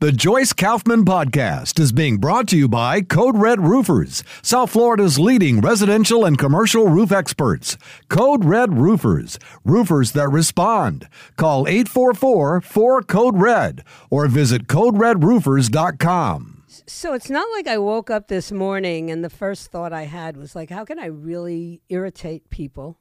[0.00, 5.18] The Joyce Kaufman Podcast is being brought to you by Code Red Roofers, South Florida's
[5.18, 7.76] leading residential and commercial roof experts.
[8.08, 11.08] Code Red Roofers, roofers that respond.
[11.36, 16.62] Call 844 4 Code Red or visit CodeRedRoofers.com.
[16.86, 20.36] So it's not like I woke up this morning and the first thought I had
[20.36, 23.00] was like, how can I really irritate people?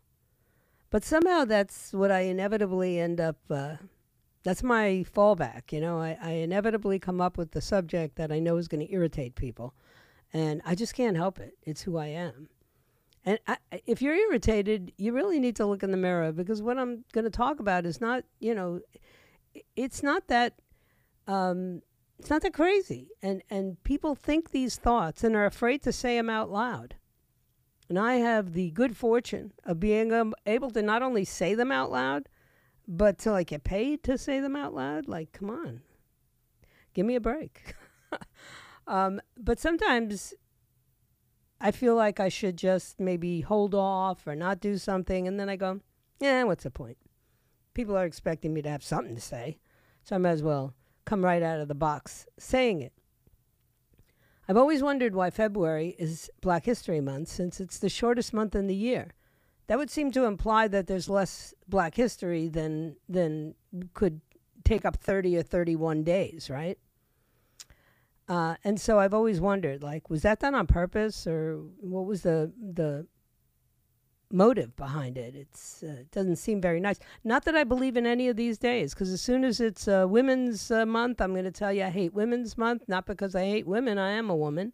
[0.90, 3.38] But somehow that's what I inevitably end up.
[3.52, 3.76] Uh,
[4.48, 5.74] that's my fallback.
[5.74, 8.80] You know, I, I inevitably come up with the subject that I know is going
[8.88, 9.74] to irritate people,
[10.32, 11.56] and I just can't help it.
[11.64, 12.48] It's who I am.
[13.26, 16.78] And I, if you're irritated, you really need to look in the mirror because what
[16.78, 18.80] I'm going to talk about is not, you know,
[19.76, 20.54] it's not that,
[21.28, 21.82] um,
[22.18, 23.10] it's not that crazy.
[23.22, 26.96] And and people think these thoughts and are afraid to say them out loud.
[27.90, 31.74] And I have the good fortune of being um, able to not only say them
[31.74, 32.30] out loud,
[32.88, 35.82] but to like get paid to say them out loud, like, come on,
[36.94, 37.76] give me a break.
[38.88, 40.34] um, but sometimes
[41.60, 45.28] I feel like I should just maybe hold off or not do something.
[45.28, 45.82] And then I go,
[46.20, 46.98] yeah, what's the point?
[47.74, 49.60] People are expecting me to have something to say.
[50.04, 50.74] So I might as well
[51.06, 52.94] come right out of the box saying it.
[54.48, 58.68] I've always wondered why February is Black History Month since it's the shortest month in
[58.68, 59.14] the year
[59.68, 63.56] that would seem to imply that there's less black history than than
[63.94, 64.22] could
[64.64, 66.78] take up 30 or 31 days right?
[68.30, 72.24] Uh, and so i've always wondered like was that done on purpose or what was
[72.24, 73.08] the the
[74.32, 75.36] motive behind it?
[75.36, 77.00] It's uh, it doesn't seem very nice.
[77.24, 80.06] Not that i believe in any of these days because as soon as it's uh,
[80.08, 83.46] women's uh, month i'm going to tell you i hate women's month not because i
[83.46, 84.74] hate women i am a woman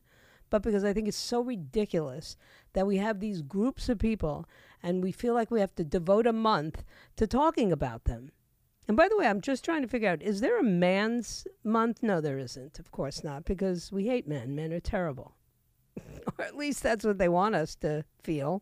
[0.50, 2.38] but because i think it's so ridiculous
[2.74, 4.46] that we have these groups of people
[4.84, 6.84] and we feel like we have to devote a month
[7.16, 8.32] to talking about them.
[8.88, 12.04] And by the way, I'm just trying to figure out is there a man's month?
[12.04, 12.80] No, there isn't.
[12.80, 14.56] Of course not, because we hate men.
[14.56, 15.36] Men are terrible.
[16.38, 18.62] or at least that's what they want us to feel.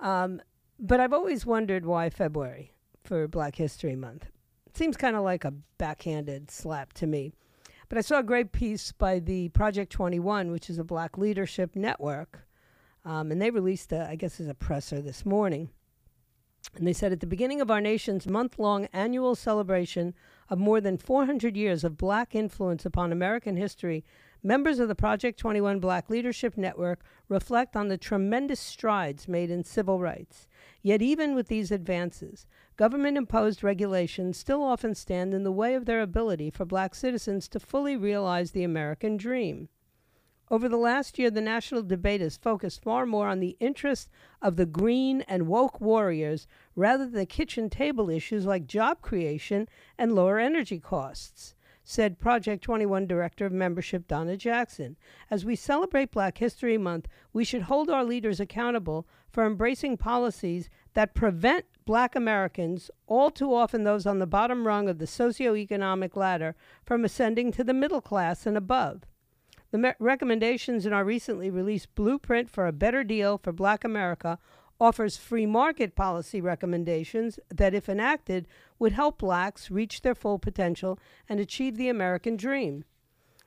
[0.00, 0.42] Um,
[0.78, 2.72] but I've always wondered why February
[3.04, 4.26] for Black History Month.
[4.66, 7.32] It seems kind of like a backhanded slap to me.
[7.88, 11.74] But I saw a great piece by the Project 21, which is a black leadership
[11.74, 12.46] network,
[13.04, 15.70] um, and they released, a, I guess, as a presser this morning.
[16.76, 20.14] And they said at the beginning of our nation's month long annual celebration
[20.48, 24.04] of more than 400 years of black influence upon American history,
[24.42, 29.64] members of the Project 21 Black Leadership Network reflect on the tremendous strides made in
[29.64, 30.46] civil rights.
[30.82, 32.46] Yet, even with these advances,
[32.76, 37.48] government imposed regulations still often stand in the way of their ability for black citizens
[37.48, 39.68] to fully realize the American dream.
[40.52, 44.10] Over the last year, the national debate has focused far more on the interests
[44.42, 49.68] of the green and woke warriors rather than the kitchen table issues like job creation
[49.96, 54.96] and lower energy costs, said Project 21 Director of Membership Donna Jackson.
[55.30, 60.68] As we celebrate Black History Month, we should hold our leaders accountable for embracing policies
[60.94, 66.16] that prevent black Americans, all too often those on the bottom rung of the socioeconomic
[66.16, 69.04] ladder, from ascending to the middle class and above.
[69.70, 74.38] The me- recommendations in our recently released Blueprint for a Better Deal for Black America
[74.80, 78.48] offers free market policy recommendations that, if enacted,
[78.78, 80.98] would help blacks reach their full potential
[81.28, 82.84] and achieve the American dream.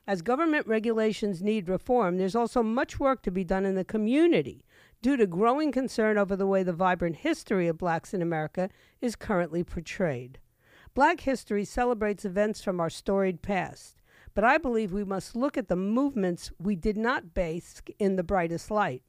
[0.06, 4.64] As government regulations need reform, there's also much work to be done in the community
[5.02, 8.70] due to growing concern over the way the vibrant history of blacks in America
[9.00, 10.38] is currently portrayed.
[10.94, 14.00] Black history celebrates events from our storied past.
[14.34, 18.24] But I believe we must look at the movements we did not bask in the
[18.24, 19.04] brightest light,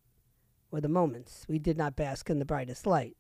[0.72, 3.18] or the moments we did not bask in the brightest light.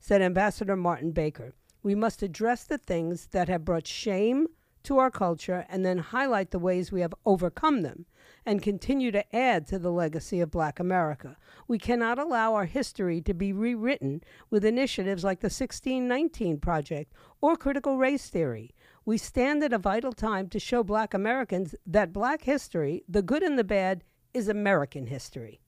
[0.00, 4.48] Said Ambassador Martin Baker, we must address the things that have brought shame
[4.82, 8.06] to our culture and then highlight the ways we have overcome them
[8.44, 11.36] and continue to add to the legacy of Black America.
[11.66, 17.56] We cannot allow our history to be rewritten with initiatives like the 1619 Project or
[17.56, 18.75] critical race theory.
[19.06, 23.44] We stand at a vital time to show black Americans that black history, the good
[23.44, 24.02] and the bad,
[24.34, 25.60] is American history.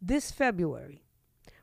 [0.00, 1.04] This February,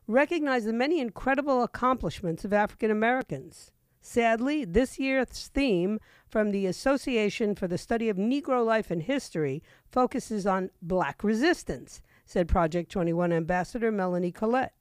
[0.06, 3.72] recognize the many incredible accomplishments of African Americans.
[4.00, 9.64] Sadly, this year's theme from the Association for the Study of Negro Life and History
[9.92, 14.76] focuses on black resistance, said Project 21 Ambassador Melanie Collette.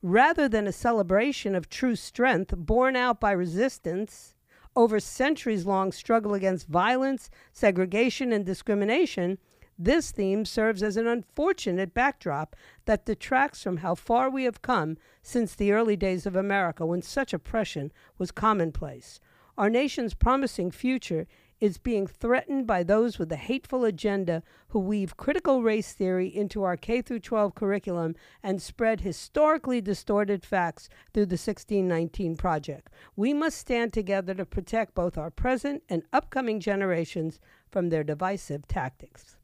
[0.00, 4.34] Rather than a celebration of true strength borne out by resistance
[4.76, 9.38] over centuries long struggle against violence, segregation, and discrimination,
[9.78, 14.96] this theme serves as an unfortunate backdrop that detracts from how far we have come
[15.22, 19.20] since the early days of America when such oppression was commonplace.
[19.58, 21.26] Our nation's promising future
[21.60, 26.62] is being threatened by those with a hateful agenda who weave critical race theory into
[26.62, 32.90] our K 12 curriculum and spread historically distorted facts through the 1619 project.
[33.16, 38.68] We must stand together to protect both our present and upcoming generations from their divisive
[38.68, 39.36] tactics.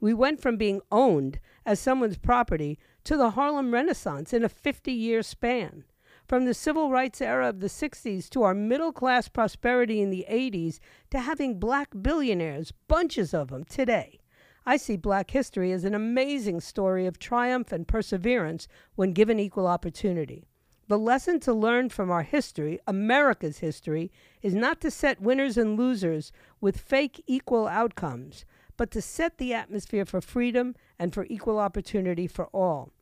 [0.00, 4.92] We went from being owned as someone's property to the Harlem Renaissance in a 50
[4.92, 5.84] year span.
[6.26, 10.24] From the civil rights era of the 60s to our middle class prosperity in the
[10.30, 10.78] 80s
[11.10, 14.20] to having black billionaires, bunches of them, today.
[14.64, 19.66] I see black history as an amazing story of triumph and perseverance when given equal
[19.66, 20.46] opportunity.
[20.88, 24.10] The lesson to learn from our history, America's history,
[24.40, 28.46] is not to set winners and losers with fake equal outcomes,
[28.78, 32.93] but to set the atmosphere for freedom and for equal opportunity for all.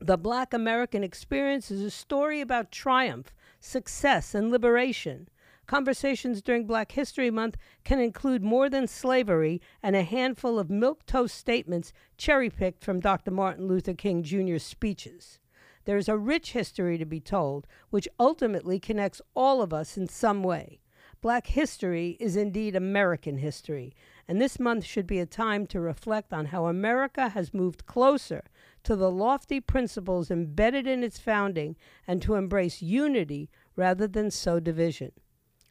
[0.00, 5.28] The Black American experience is a story about triumph, success, and liberation.
[5.66, 11.30] Conversations during Black History Month can include more than slavery and a handful of milquetoast
[11.30, 13.32] statements cherry picked from Dr.
[13.32, 15.40] Martin Luther King Jr.'s speeches.
[15.84, 20.06] There is a rich history to be told, which ultimately connects all of us in
[20.06, 20.80] some way.
[21.20, 23.92] Black history is indeed American history,
[24.28, 28.44] and this month should be a time to reflect on how America has moved closer
[28.88, 31.76] to the lofty principles embedded in its founding
[32.06, 35.12] and to embrace unity rather than sow division.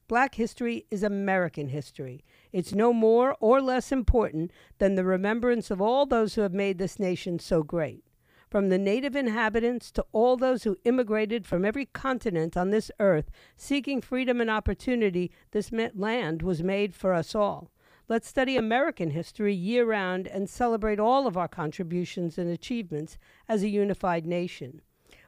[0.07, 2.23] Black history is American history.
[2.51, 6.77] It's no more or less important than the remembrance of all those who have made
[6.77, 8.03] this nation so great.
[8.51, 13.31] From the native inhabitants to all those who immigrated from every continent on this earth
[13.55, 17.71] seeking freedom and opportunity, this land was made for us all.
[18.09, 23.18] Let's study American history year round and celebrate all of our contributions and achievements
[23.50, 24.81] as a unified nation.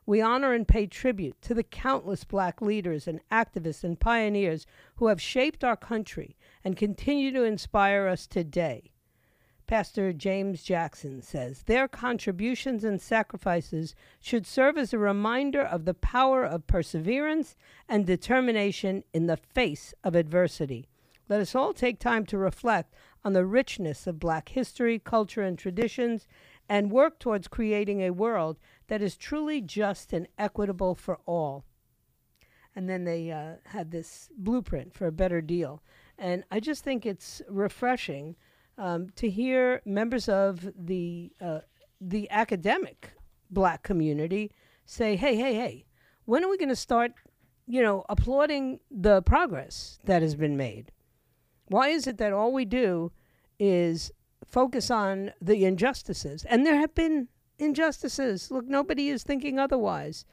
[0.06, 4.66] We honor and pay tribute to the countless black leaders and activists and pioneers
[4.96, 8.94] who have shaped our country and continue to inspire us today.
[9.68, 15.94] Pastor James Jackson says their contributions and sacrifices should serve as a reminder of the
[15.94, 17.58] power of perseverance
[17.90, 20.88] and determination in the face of adversity.
[21.30, 25.60] Let us all take time to reflect on the richness of Black history, culture, and
[25.60, 26.28] traditions
[26.68, 31.66] and work towards creating a world that is truly just and equitable for all.
[32.76, 35.84] And then they uh, had this blueprint for a better deal.
[36.18, 38.36] And I just think it's refreshing
[38.78, 41.60] um, to hear members of the, uh,
[42.02, 43.12] the academic
[43.52, 44.52] black community
[44.86, 45.86] say, hey, hey, hey,
[46.26, 47.14] when are we going to start,
[47.68, 50.92] you know, applauding the progress that has been made?
[51.70, 53.12] Why is it that all we do
[53.60, 54.12] is
[54.46, 56.44] focus on the injustices?
[56.46, 58.52] And there have been injustices.
[58.52, 60.26] Look, nobody is thinking otherwise.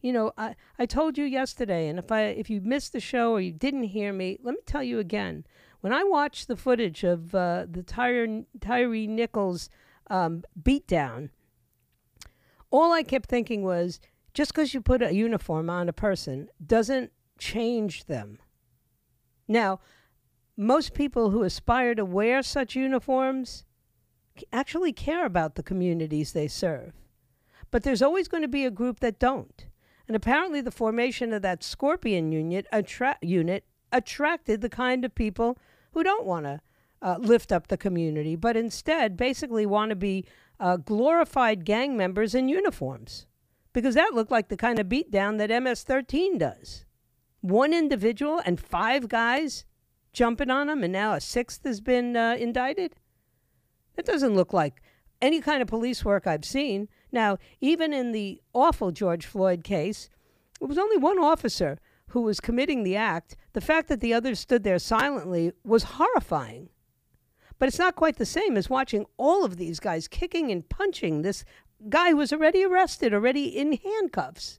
[0.00, 3.32] You know, I, I told you yesterday, and if I if you missed the show
[3.32, 5.44] or you didn't hear me, let me tell you again.
[5.80, 9.68] When I watched the footage of uh, the Tyre, Tyre Nichols
[10.08, 11.30] um, beatdown,
[12.70, 14.00] all I kept thinking was
[14.34, 18.38] just because you put a uniform on a person doesn't change them.
[19.46, 19.80] Now,
[20.58, 23.64] most people who aspire to wear such uniforms
[24.52, 26.92] actually care about the communities they serve.
[27.70, 29.66] But there's always going to be a group that don't.
[30.08, 35.58] And apparently, the formation of that Scorpion unit, attra- unit attracted the kind of people
[35.92, 36.60] who don't want to
[37.02, 40.24] uh, lift up the community, but instead basically want to be
[40.58, 43.26] uh, glorified gang members in uniforms.
[43.72, 46.84] Because that looked like the kind of beatdown that MS 13 does.
[47.42, 49.64] One individual and five guys
[50.18, 52.96] jumping on them, and now a sixth has been uh, indicted?
[53.94, 54.82] That doesn't look like
[55.22, 56.88] any kind of police work I've seen.
[57.12, 60.10] Now, even in the awful George Floyd case,
[60.60, 63.36] it was only one officer who was committing the act.
[63.52, 66.70] The fact that the others stood there silently was horrifying.
[67.60, 71.22] But it's not quite the same as watching all of these guys kicking and punching
[71.22, 71.44] this
[71.88, 74.58] guy who was already arrested, already in handcuffs.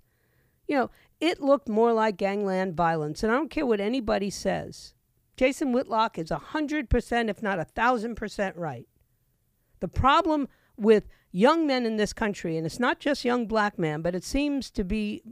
[0.68, 4.94] You know, it looked more like gangland violence, and I don't care what anybody says.
[5.40, 8.90] Jason Whitlock is 100%, if not 1,000% right.
[9.80, 14.02] The problem with young men in this country, and it's not just young black men,
[14.02, 15.24] but it seems to be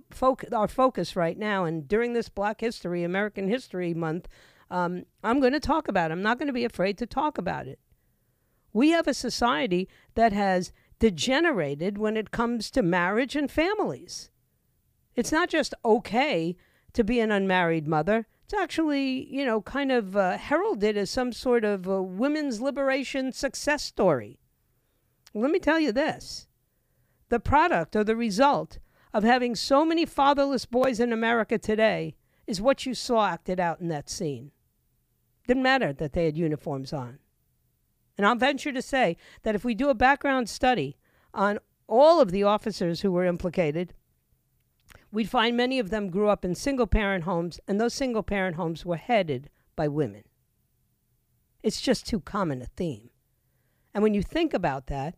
[0.53, 1.65] our focus right now.
[1.65, 4.29] And during this Black History, American History Month,
[4.71, 6.13] um, I'm going to talk about it.
[6.13, 7.77] I'm not going to be afraid to talk about it.
[8.71, 14.31] We have a society that has degenerated when it comes to marriage and families.
[15.17, 16.55] It's not just okay
[16.93, 18.25] to be an unmarried mother.
[18.47, 23.83] It's actually, you know, kind of uh, heralded as some sort of women's liberation success
[23.83, 24.39] story.
[25.33, 26.47] Let me tell you this
[27.27, 28.79] the product or the result
[29.13, 33.81] of having so many fatherless boys in America today is what you saw acted out
[33.81, 34.51] in that scene.
[35.45, 37.19] Didn't matter that they had uniforms on.
[38.17, 40.95] And I'll venture to say that if we do a background study
[41.33, 43.93] on all of the officers who were implicated,
[45.17, 48.55] we'd find many of them grew up in single parent homes, and those single parent
[48.55, 50.23] homes were headed by women.
[51.63, 53.09] It's just too common a theme.
[53.95, 55.15] And when you think about that,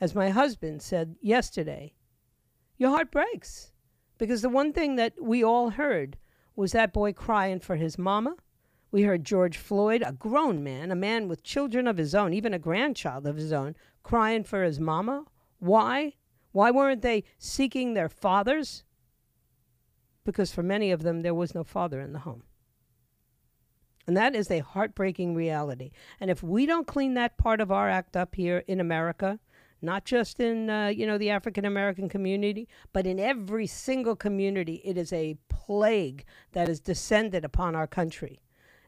[0.00, 1.94] as my husband said yesterday,
[2.76, 3.70] your heart breaks.
[4.18, 6.16] Because the one thing that we all heard
[6.56, 8.34] was that boy crying for his mama.
[8.90, 12.52] We heard George Floyd, a grown man, a man with children of his own, even
[12.52, 15.24] a grandchild of his own, crying for his mama.
[15.60, 16.14] Why?
[16.50, 18.82] Why weren't they seeking their fathers?
[20.26, 22.42] Because for many of them, there was no father in the home.
[24.06, 25.90] And that is a heartbreaking reality.
[26.20, 29.40] And if we don't clean that part of our act up here in America,
[29.82, 34.80] not just in uh, you know the African American community, but in every single community.
[34.84, 38.40] It is a plague that has descended upon our country.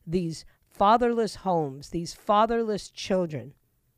[0.06, 3.54] These fatherless homes, these fatherless children,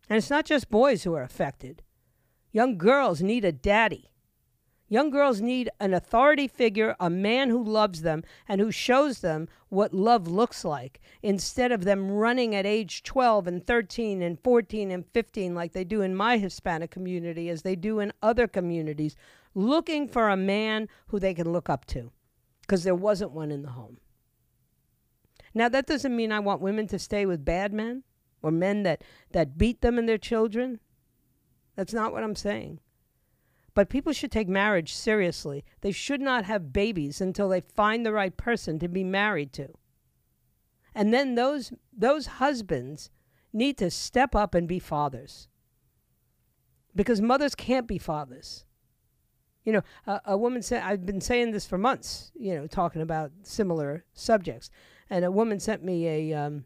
[0.08, 1.82] and it's not just boys who are affected.
[2.52, 4.09] Young girls need a daddy.
[4.92, 9.48] Young girls need an authority figure, a man who loves them and who shows them
[9.68, 14.90] what love looks like, instead of them running at age 12 and 13 and 14
[14.90, 19.14] and 15, like they do in my Hispanic community, as they do in other communities,
[19.54, 22.10] looking for a man who they can look up to,
[22.62, 23.98] because there wasn't one in the home.
[25.54, 28.02] Now, that doesn't mean I want women to stay with bad men
[28.42, 30.80] or men that, that beat them and their children.
[31.76, 32.80] That's not what I'm saying.
[33.74, 35.64] But people should take marriage seriously.
[35.80, 39.68] They should not have babies until they find the right person to be married to.
[40.94, 43.10] And then those those husbands
[43.52, 45.48] need to step up and be fathers.
[46.94, 48.64] Because mothers can't be fathers.
[49.64, 53.02] You know, a, a woman said, I've been saying this for months, you know, talking
[53.02, 54.70] about similar subjects.
[55.08, 56.64] And a woman sent me a, um,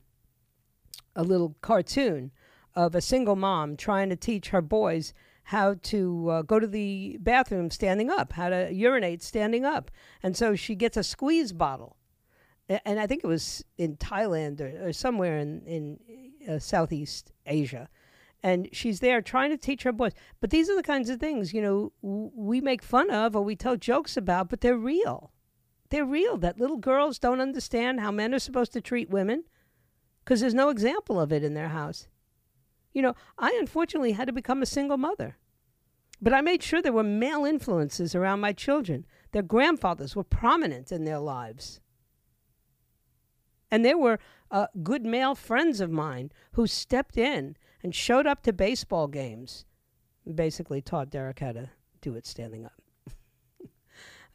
[1.16, 2.30] a little cartoon
[2.74, 5.12] of a single mom trying to teach her boys
[5.44, 9.90] how to uh, go to the bathroom standing up, how to urinate standing up.
[10.22, 11.96] And so she gets a squeeze bottle.
[12.68, 15.98] And I think it was in Thailand or, or somewhere in, in
[16.48, 17.90] uh, Southeast Asia.
[18.42, 20.12] And she's there trying to teach her boys.
[20.40, 23.54] But these are the kinds of things, you know, we make fun of or we
[23.54, 25.30] tell jokes about, but they're real.
[25.90, 26.38] They're real.
[26.38, 29.44] That little girls don't understand how men are supposed to treat women
[30.24, 32.08] because there's no example of it in their house.
[32.94, 35.36] You know, I unfortunately had to become a single mother.
[36.22, 39.04] But I made sure there were male influences around my children.
[39.32, 41.80] Their grandfathers were prominent in their lives.
[43.70, 44.20] And there were
[44.50, 49.66] uh, good male friends of mine who stepped in and showed up to baseball games.
[50.32, 51.70] Basically, taught Derek how to
[52.00, 52.83] do it standing up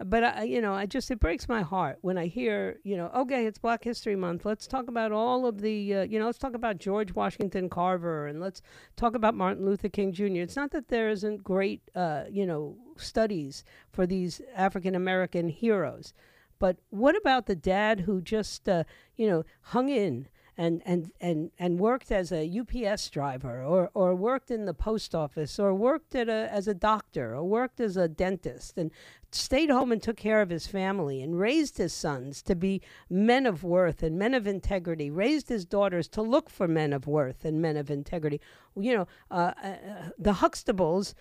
[0.06, 3.12] but I, you know, I just it breaks my heart when I hear, you know,
[3.16, 4.46] okay, it's Black History Month.
[4.46, 8.28] Let's talk about all of the, uh, you know, let's talk about George Washington Carver
[8.28, 8.62] and let's
[8.96, 10.42] talk about Martin Luther King Jr.
[10.42, 16.14] It's not that there isn't great, uh, you know, studies for these African American heroes,
[16.60, 18.86] but what about the dad who just, uh,
[19.18, 20.28] you know, hung in
[20.60, 25.16] and, and, and, and worked as a UPS driver or, or worked in the post
[25.16, 28.92] office or worked at a, as a doctor or worked as a dentist and
[29.32, 33.46] stayed home and took care of his family and raised his sons to be men
[33.46, 37.46] of worth and men of integrity, raised his daughters to look for men of worth
[37.46, 38.42] and men of integrity.
[38.76, 39.76] You know, uh, uh,
[40.18, 41.14] the Huxtables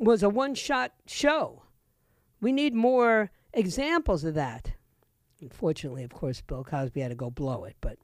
[0.00, 1.64] was a one shot show.
[2.40, 4.72] We need more examples of that.
[5.42, 7.98] Unfortunately, of course, Bill Cosby had to go blow it, but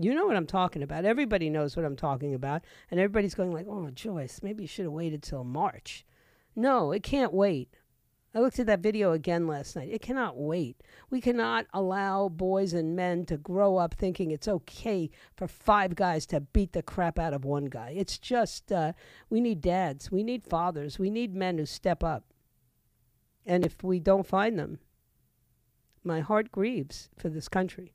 [0.00, 1.04] you know what I'm talking about.
[1.04, 2.62] Everybody knows what I'm talking about.
[2.90, 6.04] And everybody's going like, oh, Joyce, maybe you should have waited till March.
[6.54, 7.74] No, it can't wait.
[8.34, 9.88] I looked at that video again last night.
[9.90, 10.82] It cannot wait.
[11.10, 16.26] We cannot allow boys and men to grow up thinking it's okay for five guys
[16.26, 17.94] to beat the crap out of one guy.
[17.96, 18.92] It's just, uh,
[19.30, 20.12] we need dads.
[20.12, 20.98] We need fathers.
[20.98, 22.24] We need men who step up.
[23.46, 24.78] And if we don't find them,
[26.04, 27.94] my heart grieves for this country.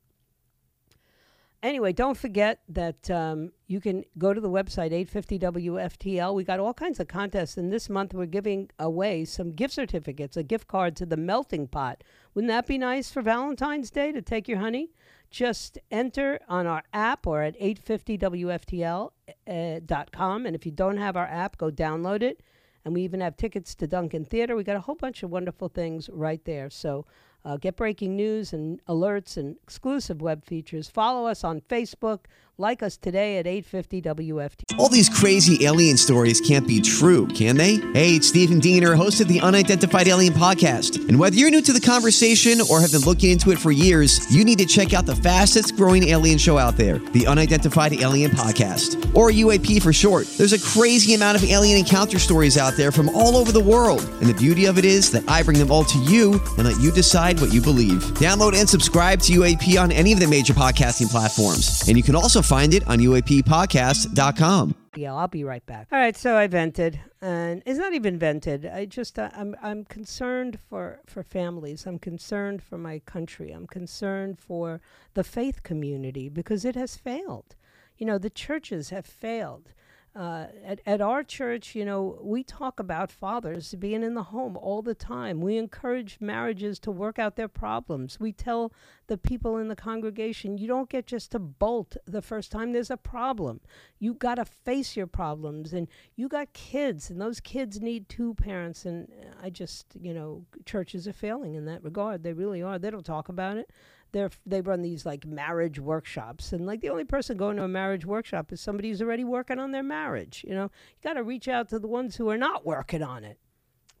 [1.64, 6.32] Anyway, don't forget that um, you can go to the website 850WFTL.
[6.34, 10.36] We got all kinds of contests, and this month we're giving away some gift certificates,
[10.36, 12.04] a gift card to the Melting Pot.
[12.34, 14.90] Wouldn't that be nice for Valentine's Day to take your honey?
[15.30, 20.46] Just enter on our app or at 850WFTL.com.
[20.46, 22.42] And if you don't have our app, go download it.
[22.84, 24.54] And we even have tickets to Duncan Theater.
[24.54, 26.68] We got a whole bunch of wonderful things right there.
[26.68, 27.06] So
[27.44, 30.88] uh, get breaking news and alerts and exclusive web features.
[30.88, 32.20] Follow us on Facebook.
[32.56, 34.78] Like us today at 850 WFT.
[34.78, 37.78] All these crazy alien stories can't be true, can they?
[37.94, 41.08] Hey, it's Stephen Diener, host of the Unidentified Alien Podcast.
[41.08, 44.32] And whether you're new to the conversation or have been looking into it for years,
[44.32, 48.30] you need to check out the fastest growing alien show out there, the Unidentified Alien
[48.30, 50.28] Podcast, or UAP for short.
[50.38, 54.04] There's a crazy amount of alien encounter stories out there from all over the world.
[54.20, 56.80] And the beauty of it is that I bring them all to you and let
[56.80, 58.00] you decide what you believe.
[58.14, 61.82] Download and subscribe to UAP on any of the major podcasting platforms.
[61.88, 64.74] And you can also find it on UAPpodcast.com.
[64.96, 65.88] Yeah, I'll be right back.
[65.90, 68.64] All right, so I vented, and it's not even vented.
[68.66, 71.86] I just uh, I'm I'm concerned for for families.
[71.86, 73.50] I'm concerned for my country.
[73.50, 74.80] I'm concerned for
[75.14, 77.56] the faith community because it has failed.
[77.96, 79.72] You know, the churches have failed.
[80.16, 84.56] Uh, at, at our church, you know, we talk about fathers being in the home
[84.56, 85.40] all the time.
[85.40, 88.20] We encourage marriages to work out their problems.
[88.20, 88.72] We tell
[89.06, 92.90] the people in the congregation, you don't get just to bolt the first time there's
[92.90, 93.60] a problem.
[93.98, 95.72] You got to face your problems.
[95.72, 98.84] And you got kids, and those kids need two parents.
[98.84, 99.08] And
[99.42, 102.22] I just, you know, churches are failing in that regard.
[102.22, 102.78] They really are.
[102.78, 103.70] They don't talk about it
[104.14, 107.68] they're they run these like marriage workshops and like the only person going to a
[107.68, 111.22] marriage workshop is somebody who's already working on their marriage you know you got to
[111.22, 113.38] reach out to the ones who are not working on it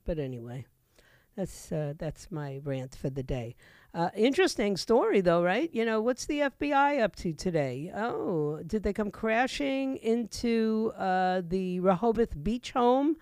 [0.04, 0.64] but anyway
[1.36, 3.56] that's uh, that's my rant for the day
[3.94, 8.82] uh, interesting story though right you know what's the fbi up to today oh did
[8.82, 13.16] they come crashing into uh, the rehoboth beach home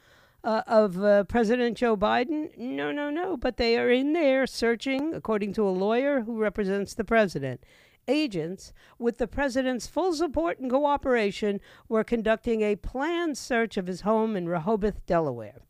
[0.45, 2.57] uh, of uh, President Joe Biden?
[2.59, 3.37] No, no, no.
[3.37, 7.64] But they are in there searching, according to a lawyer who represents the president.
[8.09, 14.00] Agents, with the president's full support and cooperation, were conducting a planned search of his
[14.00, 15.61] home in Rehoboth, Delaware.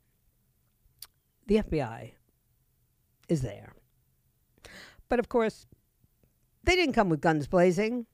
[1.47, 2.13] The FBI
[3.29, 3.75] is there.
[5.13, 5.67] But of course,
[6.65, 8.07] they didn't come with guns blazing.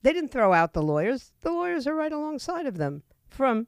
[0.00, 1.34] They didn't throw out the lawyers.
[1.42, 3.66] The lawyers are right alongside of them from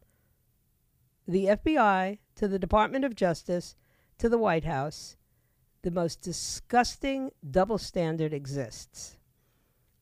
[1.26, 3.76] the FBI to the Department of Justice
[4.16, 5.18] to the White House,
[5.82, 9.18] the most disgusting double standard exists.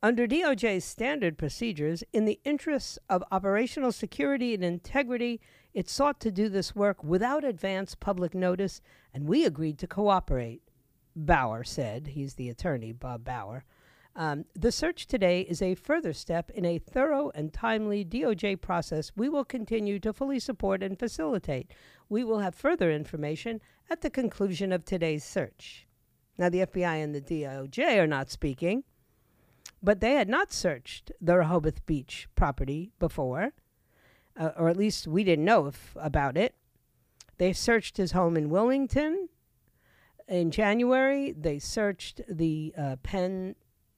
[0.01, 5.40] Under DOJ's standard procedures, in the interests of operational security and integrity,
[5.75, 8.81] it sought to do this work without advance public notice,
[9.12, 10.66] and we agreed to cooperate.
[11.17, 13.65] Bauer said, he's the attorney, Bob Bauer.
[14.15, 19.13] Um, the search today is a further step in a thorough and timely DOJ process
[19.15, 21.73] we will continue to fully support and facilitate.
[22.09, 25.87] We will have further information at the conclusion of today's search.
[26.39, 28.85] Now, the FBI and the DOJ are not speaking,
[29.83, 33.53] but they had not searched the Rehoboth Beach property before,
[34.39, 36.55] uh, or at least we didn't know if, about it.
[37.39, 39.29] They searched his home in Wilmington
[40.29, 41.33] in January.
[41.33, 43.55] They searched the uh, Penn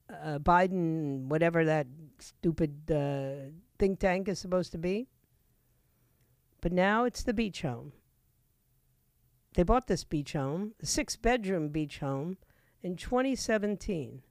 [0.09, 1.87] uh, Biden, whatever that
[2.19, 5.07] stupid uh, think tank is supposed to be.
[6.61, 7.93] But now it's the beach home.
[9.55, 12.37] They bought this beach home, a six bedroom beach home,
[12.83, 14.21] in 2017.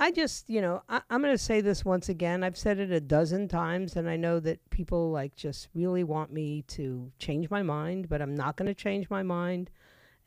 [0.00, 2.44] I just, you know, I, am going to say this once again.
[2.44, 6.32] I've said it a dozen times, and I know that people like just really want
[6.32, 9.70] me to change my mind, but I'm not going to change my mind.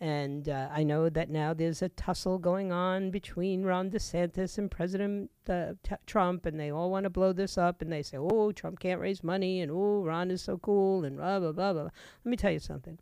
[0.01, 4.69] And uh, I know that now there's a tussle going on between Ron DeSantis and
[4.69, 7.83] President uh, t- Trump, and they all want to blow this up.
[7.83, 11.17] And they say, oh, Trump can't raise money, and oh, Ron is so cool, and
[11.17, 11.83] blah, blah, blah, blah.
[11.83, 11.91] Let
[12.25, 12.97] me tell you something.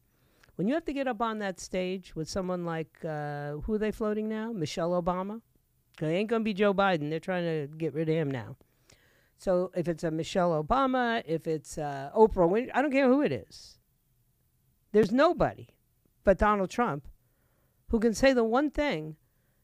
[0.58, 3.78] When you have to get up on that stage with someone like, uh, who are
[3.78, 4.52] they floating now?
[4.52, 5.40] Michelle Obama?
[6.02, 7.10] It ain't going to be Joe Biden.
[7.10, 8.58] They're trying to get rid of him now.
[9.38, 13.22] So if it's a Michelle Obama, if it's uh, Oprah Winfrey, I don't care who
[13.22, 13.80] it is.
[14.92, 15.70] There's nobody
[16.30, 17.08] but Donald Trump,
[17.88, 19.16] who can say the one thing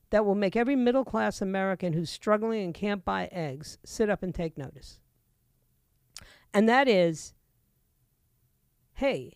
[0.09, 4.23] that will make every middle class American who's struggling and can't buy eggs sit up
[4.23, 4.97] and take notice.
[6.55, 7.35] And that is
[8.93, 9.33] hey,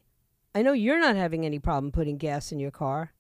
[0.56, 3.13] I know you're not having any problem putting gas in your car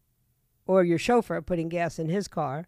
[0.65, 2.65] or your chauffeur putting gas in his car,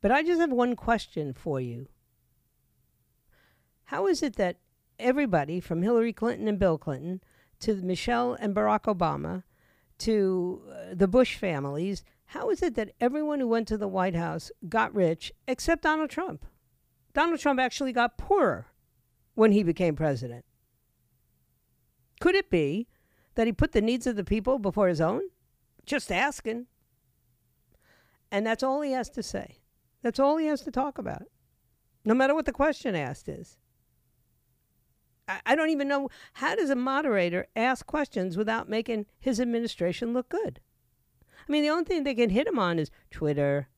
[0.00, 1.86] but I just have one question for you.
[3.84, 4.56] How is it that
[4.98, 7.22] everybody from Hillary Clinton and Bill Clinton
[7.60, 9.44] to Michelle and Barack Obama
[10.02, 14.14] to uh, the Bush families, how is it that everyone who went to the White
[14.14, 16.46] House got rich except Donald Trump?
[17.12, 18.66] Donald Trump actually got poorer
[19.34, 20.44] when he became president.
[22.20, 22.88] Could it be
[23.34, 25.22] that he put the needs of the people before his own?
[25.84, 26.66] Just asking.
[28.30, 29.58] And that's all he has to say.
[30.02, 31.24] That's all he has to talk about,
[32.04, 33.58] no matter what the question asked is.
[35.28, 40.28] I, don't even know how does a moderator ask questions without making his administration look
[40.28, 40.60] good.
[41.48, 43.68] I mean, the only thing they can hit him on is Twitter,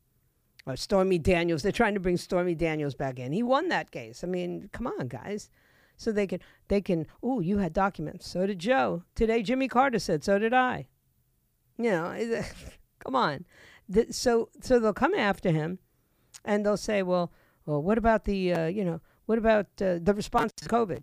[0.66, 1.62] or Stormy Daniels.
[1.62, 3.32] They're trying to bring Stormy Daniels back in.
[3.32, 4.24] He won that case.
[4.24, 5.50] I mean, come on, guys.
[5.96, 7.06] So they can they can.
[7.22, 8.28] Oh, you had documents.
[8.28, 9.04] So did Joe.
[9.14, 10.24] Today, Jimmy Carter said.
[10.24, 10.88] So did I.
[11.78, 12.42] You know,
[13.04, 13.44] come on.
[13.88, 15.78] The, so so they'll come after him,
[16.44, 17.32] and they'll say, well,
[17.66, 21.02] well, what about the uh, you know what about uh, the response to COVID?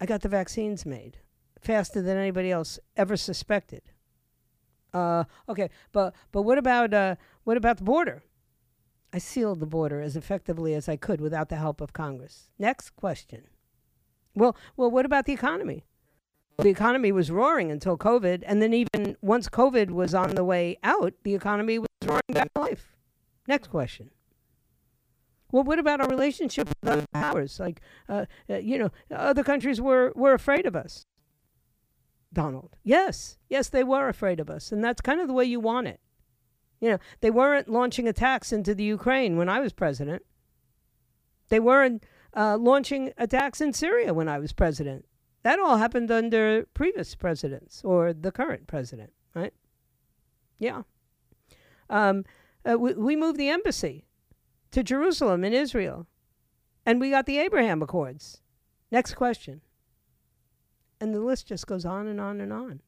[0.00, 1.18] I got the vaccines made
[1.60, 3.82] faster than anybody else ever suspected.
[4.92, 8.22] Uh, okay, but but what about uh, what about the border?
[9.12, 12.50] I sealed the border as effectively as I could without the help of Congress.
[12.58, 13.48] Next question.
[14.34, 15.84] Well, well, what about the economy?
[16.58, 20.76] The economy was roaring until COVID, and then even once COVID was on the way
[20.82, 22.96] out, the economy was roaring back to life.
[23.48, 24.10] Next question.
[25.52, 27.58] Well, what about our relationship with other powers?
[27.58, 31.06] Like, uh, uh, you know, other countries were, were afraid of us.
[32.32, 32.76] Donald.
[32.84, 35.88] Yes, yes, they were afraid of us, and that's kind of the way you want
[35.88, 36.00] it.
[36.80, 40.22] You know, they weren't launching attacks into the Ukraine when I was president.
[41.48, 45.04] They weren't uh, launching attacks in Syria when I was president.
[45.42, 49.52] That all happened under previous presidents or the current president, right?
[50.58, 50.82] Yeah.
[51.88, 52.24] Um,
[52.64, 54.04] uh, we, we moved the embassy
[54.72, 56.06] to Jerusalem in Israel,
[56.86, 58.40] and we got the Abraham Accords.
[58.90, 59.60] Next question.
[61.00, 62.82] And the list just goes on and on and on.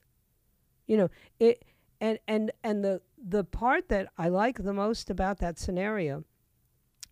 [0.87, 1.65] You know, it
[2.01, 6.25] and and and the the part that I like the most about that scenario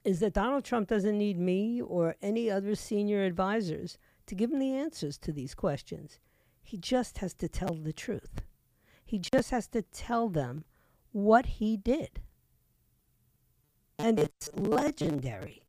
[0.04, 4.58] is that Donald Trump doesn't need me or any other senior advisors to give him
[4.58, 6.18] the answers to these questions.
[6.62, 8.42] He just has to tell the truth.
[9.04, 10.64] He just has to tell them
[11.12, 12.20] what he did.
[14.00, 15.62] And it's legendary.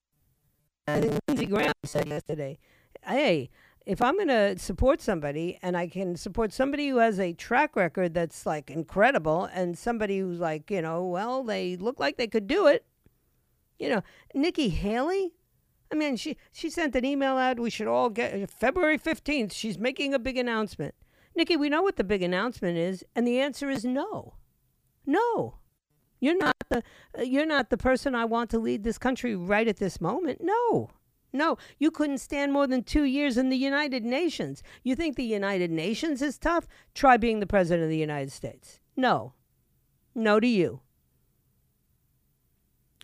[0.87, 2.57] I think Lindsey Graham said yesterday,
[3.03, 3.49] hey,
[3.85, 7.75] if I'm going to support somebody and I can support somebody who has a track
[7.75, 12.27] record that's like incredible and somebody who's like, you know, well, they look like they
[12.27, 12.85] could do it.
[13.79, 14.03] You know,
[14.35, 15.33] Nikki Haley,
[15.91, 17.59] I mean, she, she sent an email out.
[17.59, 19.51] We should all get February 15th.
[19.51, 20.93] She's making a big announcement.
[21.35, 24.35] Nikki, we know what the big announcement is, and the answer is no.
[25.05, 25.55] No.
[26.21, 26.83] You're not the
[27.17, 30.39] uh, you're not the person I want to lead this country right at this moment.
[30.41, 30.91] No.
[31.33, 34.61] No, you couldn't stand more than two years in the United Nations.
[34.83, 36.67] You think the United Nations is tough?
[36.93, 38.81] Try being the President of the United States.
[38.97, 39.33] No.
[40.13, 40.81] No to you.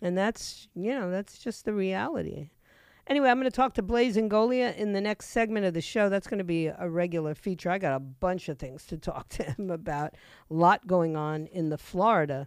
[0.02, 2.50] And that's, you know, that's just the reality.
[3.06, 6.10] Anyway, I'm going to talk to Blaise Ingoglia in the next segment of the show.
[6.10, 7.70] That's going to be a regular feature.
[7.70, 10.14] I got a bunch of things to talk to him about.
[10.50, 12.46] A lot going on in the Florida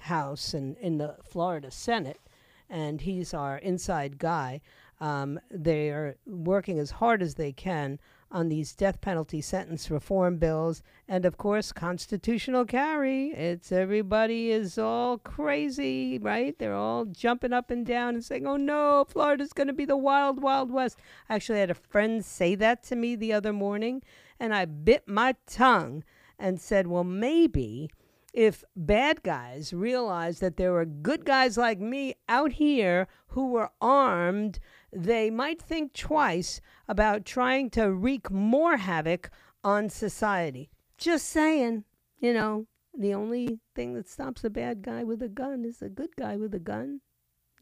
[0.00, 2.20] House and in the Florida Senate.
[2.68, 4.60] And he's our inside guy.
[5.00, 7.98] Um, they are working as hard as they can
[8.32, 13.30] on these death penalty sentence reform bills, and of course, constitutional carry.
[13.30, 16.56] It's everybody is all crazy, right?
[16.58, 19.96] They're all jumping up and down and saying, "Oh no, Florida's going to be the
[19.96, 24.02] wild, wild west." I actually had a friend say that to me the other morning,
[24.38, 26.04] and I bit my tongue
[26.38, 27.90] and said, "Well, maybe."
[28.32, 33.70] If bad guys realized that there were good guys like me out here who were
[33.80, 34.58] armed,
[34.92, 39.30] they might think twice about trying to wreak more havoc
[39.64, 40.70] on society.
[40.96, 41.84] Just saying,
[42.18, 42.66] you know,
[42.96, 46.36] the only thing that stops a bad guy with a gun is a good guy
[46.36, 47.00] with a gun,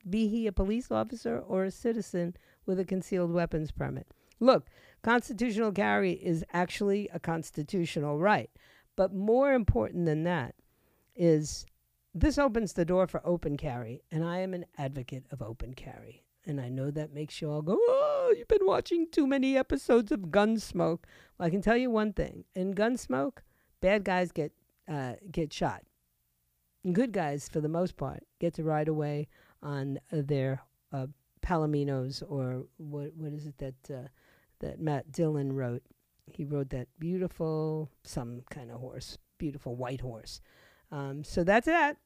[0.09, 2.35] be he a police officer or a citizen
[2.67, 4.07] with a concealed weapons permit.
[4.41, 4.67] Look,
[5.03, 8.51] constitutional carry is actually a constitutional right.
[8.99, 10.57] But more important than that
[11.15, 11.65] is
[12.13, 16.25] this opens the door for open carry, and I am an advocate of open carry.
[16.45, 20.11] And I know that makes you all go, oh, you've been watching too many episodes
[20.11, 21.05] of Gunsmoke.
[21.39, 23.39] Well, I can tell you one thing: in Gunsmoke,
[23.81, 24.51] bad guys get
[24.89, 25.85] uh, get shot.
[26.93, 29.29] Good guys, for the most part, get to ride away
[29.63, 30.61] on uh, their
[30.93, 31.07] uh,
[31.41, 34.09] palominos or what what is it that uh,
[34.59, 35.85] that Matt Dillon wrote?
[36.37, 40.41] He rode that beautiful some kind of horse, beautiful white horse.
[40.91, 41.97] Um, so that's that.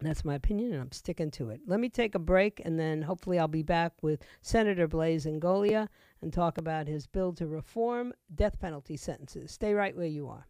[0.00, 1.60] That's my opinion, and I'm sticking to it.
[1.66, 5.88] Let me take a break, and then hopefully I'll be back with Senator Blaise Ingoglia
[6.22, 9.50] and talk about his bill to reform death penalty sentences.
[9.50, 10.46] Stay right where you are.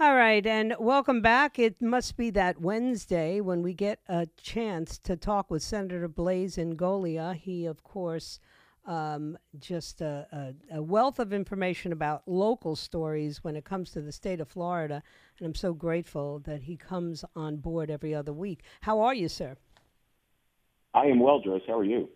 [0.00, 1.58] All right, and welcome back.
[1.58, 6.56] It must be that Wednesday when we get a chance to talk with Senator Blaise
[6.56, 7.34] Ingoglia.
[7.34, 8.40] He, of course,
[8.90, 10.26] um, just a,
[10.72, 14.48] a, a, wealth of information about local stories when it comes to the state of
[14.48, 15.00] Florida.
[15.38, 18.64] And I'm so grateful that he comes on board every other week.
[18.80, 19.56] How are you, sir?
[20.92, 21.62] I am well, Joyce.
[21.68, 22.08] How are you?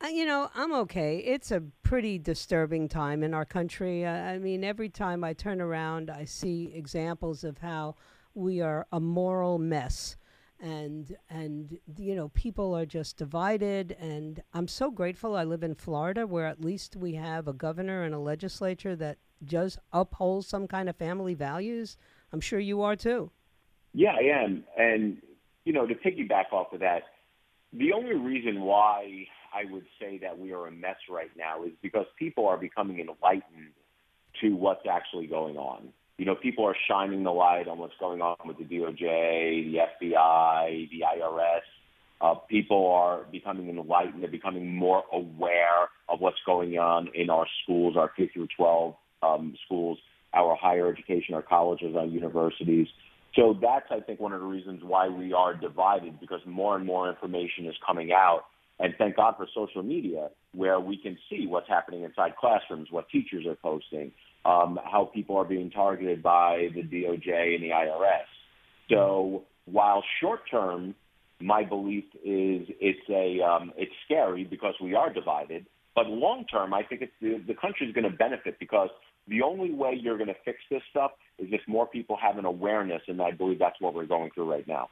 [0.00, 1.18] Uh, you know, I'm okay.
[1.18, 4.06] It's a pretty disturbing time in our country.
[4.06, 7.96] Uh, I mean, every time I turn around, I see examples of how
[8.34, 10.16] we are a moral mess.
[10.60, 15.36] And and you know people are just divided, and I'm so grateful.
[15.36, 19.18] I live in Florida, where at least we have a governor and a legislature that
[19.44, 21.96] does uphold some kind of family values.
[22.32, 23.30] I'm sure you are too.
[23.94, 24.64] Yeah, I am.
[24.76, 25.18] And
[25.64, 27.02] you know, to piggyback off of that,
[27.72, 31.72] the only reason why I would say that we are a mess right now is
[31.82, 33.72] because people are becoming enlightened
[34.40, 35.88] to what's actually going on.
[36.18, 39.78] You know, people are shining the light on what's going on with the DOJ, the
[39.78, 41.60] FBI, the IRS.
[42.20, 44.22] Uh, people are becoming enlightened.
[44.22, 48.94] They're becoming more aware of what's going on in our schools, our K through 12
[49.22, 49.98] um, schools,
[50.34, 52.88] our higher education, our colleges, our universities.
[53.36, 56.84] So that's, I think, one of the reasons why we are divided because more and
[56.84, 58.42] more information is coming out
[58.80, 63.08] and thank God for social media, where we can see what's happening inside classrooms, what
[63.08, 64.12] teachers are posting,
[64.44, 68.26] um, how people are being targeted by the DOJ and the IRS.
[68.90, 70.94] So while short term,
[71.40, 75.66] my belief is it's a um, it's scary because we are divided.
[75.94, 78.88] But long term, I think it's the, the country is going to benefit because
[79.26, 82.44] the only way you're going to fix this stuff is if more people have an
[82.44, 84.88] awareness, and I believe that's what we're going through right now.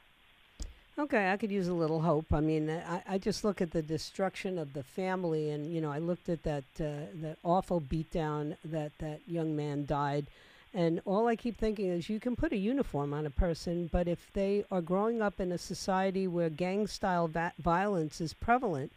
[0.99, 2.33] Okay, I could use a little hope.
[2.33, 5.93] I mean, I, I just look at the destruction of the family, and you know,
[5.93, 10.27] I looked at that uh, that awful beatdown that that young man died,
[10.73, 14.09] and all I keep thinking is, you can put a uniform on a person, but
[14.09, 18.91] if they are growing up in a society where gang-style va- violence is prevalent,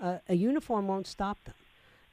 [0.00, 1.54] uh, a uniform won't stop them.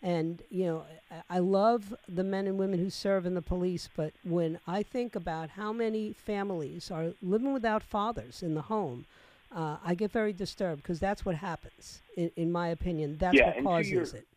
[0.04, 0.84] And you know,
[1.32, 5.15] I love the men and women who serve in the police, but when I think
[5.15, 9.06] about how many families are living without fathers in the home
[9.55, 13.17] uh, I get very disturbed because that's what happens, in, in, my opinion.
[13.17, 14.27] That's yeah, what causes your, it.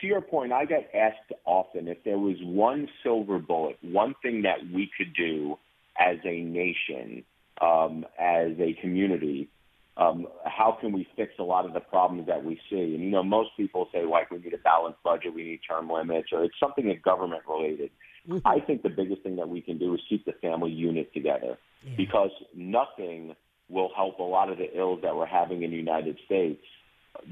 [0.00, 4.42] To your point, I get asked often if there was one silver bullet, one thing
[4.42, 5.58] that we could do
[5.98, 7.24] as a nation,
[7.60, 9.48] um, as a community,
[9.96, 12.94] um, how can we fix a lot of the problems that we see?
[12.94, 15.90] And, you know, most people say, like, we need a balanced budget, we need term
[15.90, 17.90] limits, or it's something that's government related.
[18.28, 18.46] Mm-hmm.
[18.46, 21.58] I think the biggest thing that we can do is keep the family unit together
[21.82, 21.94] yeah.
[21.96, 23.34] because nothing–
[23.68, 26.62] will help a lot of the ills that we're having in the United States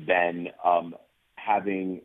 [0.07, 0.95] than um,
[1.37, 2.01] having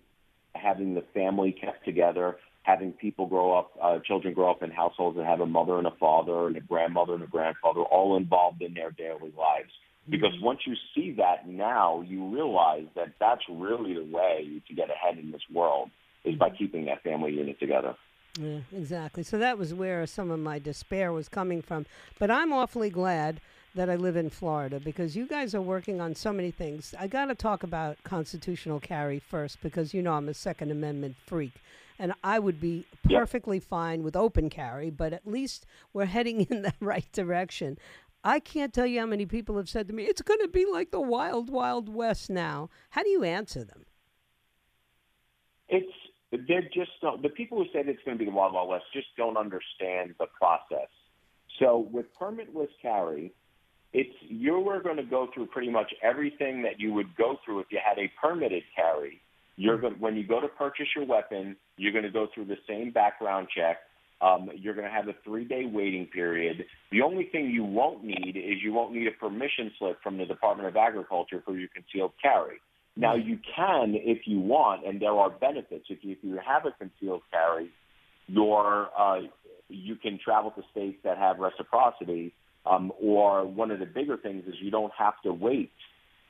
[0.56, 5.16] having the family kept together, having people grow up, uh, children grow up in households
[5.18, 8.62] that have a mother and a father and a grandmother and a grandfather all involved
[8.62, 9.72] in their daily lives.
[10.10, 10.46] Because mm-hmm.
[10.46, 15.18] once you see that now, you realize that that's really the way to get ahead
[15.18, 15.92] in this world
[16.26, 17.96] is by keeping that family unit together.
[18.40, 19.24] Yeah, exactly.
[19.24, 21.86] So that was where some of my despair was coming from.
[22.20, 23.40] But I'm awfully glad
[23.76, 26.96] that I live in Florida because you guys are working on so many things.
[27.00, 31.16] I got to talk about constitutional carry first because you know I'm a Second Amendment
[31.26, 31.54] freak.
[32.02, 33.66] And I would be perfectly yep.
[33.66, 37.78] fine with open carry, but at least we're heading in the right direction.
[38.24, 40.66] I can't tell you how many people have said to me, it's going to be
[40.66, 42.70] like the wild, wild west now.
[42.92, 43.86] How do you answer them?
[45.68, 45.92] It's,
[46.32, 49.08] they're just, the people who said it's going to be the wild, wild west just
[49.16, 50.90] don't understand the process.
[51.60, 53.34] So with permitless carry,
[53.94, 57.62] it's you were going to go through pretty much everything that you would go through
[57.62, 59.22] if you had a permitted carry.
[59.56, 62.58] You're going when you go to purchase your weapon, you're going to go through the
[62.68, 63.78] same background check.
[64.22, 66.66] Um, you're going to have a three-day waiting period.
[66.92, 70.26] The only thing you won't need is you won't need a permission slip from the
[70.26, 72.58] Department of Agriculture for your concealed carry.
[72.98, 75.86] Now you can if you want, and there are benefits.
[75.90, 77.70] If you, if you have a concealed carry,
[78.28, 79.22] your uh,
[79.70, 82.34] you can travel to states that have reciprocity
[82.66, 85.72] um, or one of the bigger things is you don't have to wait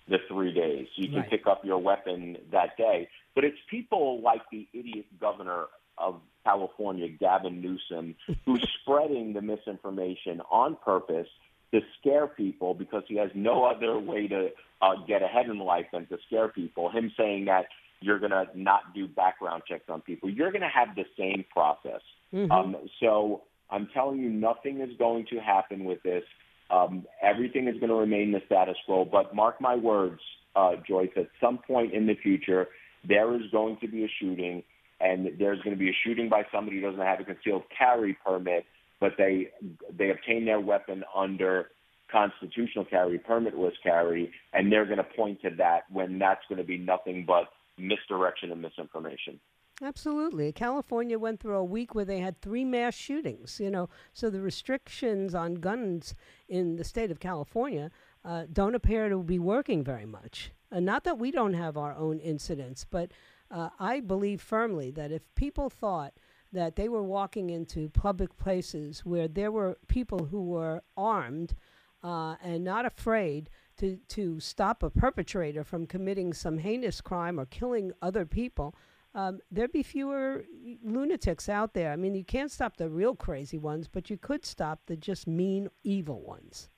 [0.07, 0.87] the three days.
[0.95, 1.29] You can right.
[1.29, 3.09] pick up your weapon that day.
[3.35, 5.65] But it's people like the idiot governor
[5.97, 8.15] of California, Gavin Newsom,
[8.45, 11.27] who's spreading the misinformation on purpose
[11.71, 14.49] to scare people because he has no other way to
[14.81, 16.89] uh, get ahead in life than to scare people.
[16.89, 17.65] Him saying that
[18.01, 20.29] you're going to not do background checks on people.
[20.29, 22.01] You're going to have the same process.
[22.33, 22.51] Mm-hmm.
[22.51, 26.23] Um, so I'm telling you, nothing is going to happen with this.
[26.71, 29.05] Um, everything is going to remain the status quo.
[29.05, 30.21] But mark my words,
[30.55, 32.67] uh, Joyce, at some point in the future,
[33.07, 34.63] there is going to be a shooting,
[34.99, 38.17] and there's going to be a shooting by somebody who doesn't have a concealed carry
[38.25, 38.65] permit.
[38.99, 39.49] but they
[39.97, 41.69] they obtain their weapon under
[42.11, 46.63] constitutional carry, permitless carry, and they're going to point to that when that's going to
[46.63, 47.45] be nothing but
[47.77, 49.39] misdirection and misinformation.
[49.81, 50.51] Absolutely.
[50.51, 54.41] California went through a week where they had three mass shootings, you know, so the
[54.41, 56.13] restrictions on guns
[56.49, 57.89] in the state of California
[58.25, 60.51] uh, don't appear to be working very much.
[60.71, 63.11] Uh, not that we don't have our own incidents, but
[63.49, 66.13] uh, I believe firmly that if people thought
[66.51, 71.55] that they were walking into public places where there were people who were armed
[72.03, 77.45] uh, and not afraid to, to stop a perpetrator from committing some heinous crime or
[77.45, 78.75] killing other people,
[79.19, 80.45] um, there'd be fewer
[80.83, 81.91] lunatics out there.
[81.91, 85.27] I mean, you can't stop the real crazy ones, but you could stop the just
[85.27, 86.69] mean, evil ones.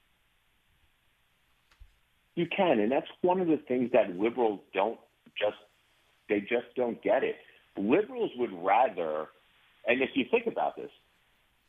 [2.36, 5.00] You can, and that's one of the things that liberals don't
[5.38, 5.58] just
[6.30, 7.36] they just don't get it.
[7.78, 9.28] Liberals would rather,
[9.86, 10.90] and if you think about this,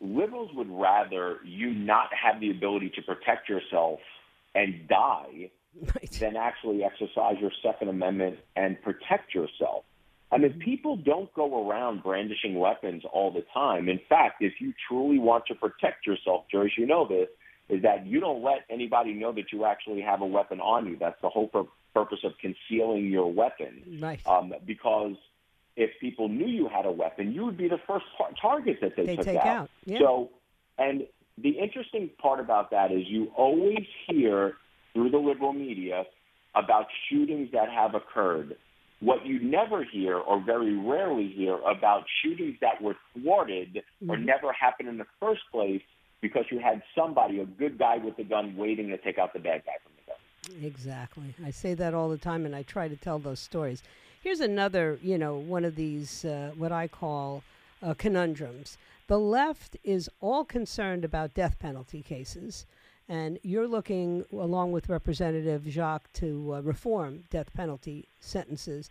[0.01, 3.99] liberals would rather you not have the ability to protect yourself
[4.55, 5.51] and die
[5.95, 6.17] right.
[6.21, 9.85] than actually exercise your Second Amendment and protect yourself.
[10.33, 13.91] I mean, people don't go around brandishing weapons all the time.
[13.91, 17.29] In fact, if you truly want to protect yourself, Joyce, you know this,
[17.69, 20.97] is that you don't let anybody know that you actually have a weapon on you.
[20.99, 23.99] That's the whole pur- purpose of concealing your weapon.
[24.01, 24.21] Right.
[24.27, 25.17] Um, because
[25.77, 28.97] if people knew you had a weapon, you would be the first tar- target that
[28.97, 29.47] they, they took take out.
[29.47, 29.71] out.
[29.85, 29.99] Yeah.
[29.99, 30.31] So,
[30.79, 34.55] and the interesting part about that is you always hear
[34.95, 36.05] through the liberal media
[36.55, 38.57] about shootings that have occurred
[39.03, 44.11] what you never hear or very rarely hear about shootings that were thwarted mm-hmm.
[44.11, 45.83] or never happened in the first place
[46.21, 49.41] because you had somebody, a good guy with a gun, waiting to take out the
[49.41, 50.65] bad guy from the gun.
[50.65, 51.35] Exactly.
[51.45, 53.83] I say that all the time, and I try to tell those stories.
[54.23, 57.43] Here's another, you know, one of these, uh, what I call
[57.83, 58.79] uh, conundrums.
[59.09, 62.67] The left is all concerned about death penalty cases
[63.13, 68.89] and you're looking, along with Representative Jacques, to uh, reform death penalty sentences.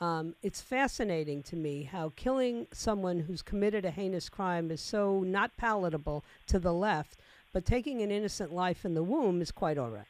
[0.00, 5.24] Um, it's fascinating to me how killing someone who's committed a heinous crime is so
[5.24, 7.18] not palatable to the left,
[7.52, 10.06] but taking an innocent life in the womb is quite all right.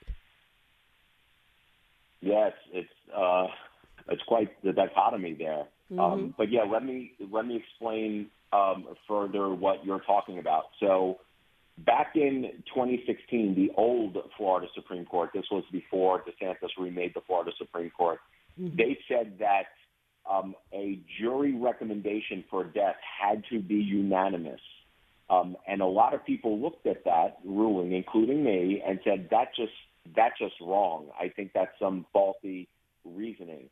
[2.21, 3.47] Yes, it's uh,
[4.09, 5.65] it's quite the dichotomy there.
[5.91, 6.01] Mm-hmm.
[6.01, 10.65] Um, but yeah, let me let me explain um, further what you're talking about.
[10.81, 11.21] So
[11.79, 17.51] Back in 2016, the old Florida Supreme Court, this was before DeSantis remade the Florida
[17.59, 18.21] Supreme Court,
[18.61, 18.77] mm-hmm.
[18.77, 19.65] they said that
[20.31, 24.61] um, a jury recommendation for death had to be unanimous.
[25.29, 29.49] Um, and a lot of people looked at that ruling, including me, and said that
[29.57, 29.73] just
[30.15, 31.07] that's just wrong.
[31.19, 32.69] I think that's some faulty
[33.05, 33.69] reasoning.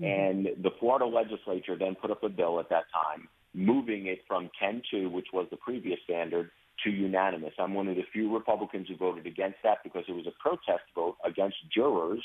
[0.00, 0.04] Mm-hmm.
[0.04, 4.50] And the Florida legislature then put up a bill at that time, moving it from
[4.62, 6.50] 10-2, which was the previous standard,
[6.84, 7.52] to unanimous.
[7.58, 10.84] I'm one of the few Republicans who voted against that because it was a protest
[10.94, 12.24] vote against jurors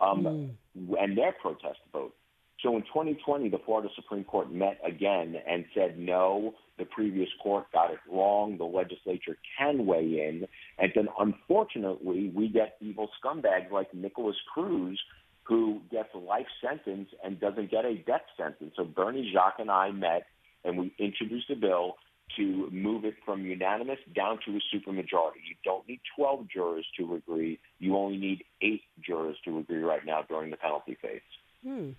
[0.00, 0.94] um, mm.
[0.98, 2.14] and their protest vote.
[2.62, 7.64] So in 2020, the Florida Supreme Court met again and said, no, the previous court
[7.72, 8.58] got it wrong.
[8.58, 10.46] The legislature can weigh in.
[10.78, 15.00] And then unfortunately, we get evil scumbags like Nikolas Cruz
[15.44, 18.72] who gets a life sentence and doesn't get a death sentence.
[18.76, 20.26] So Bernie Jacques and I met
[20.64, 21.96] and we introduced a bill
[22.36, 25.42] to move it from unanimous down to a supermajority.
[25.48, 27.58] You don't need 12 jurors to agree.
[27.78, 31.20] You only need eight jurors to agree right now during the penalty phase.
[31.64, 31.90] Hmm.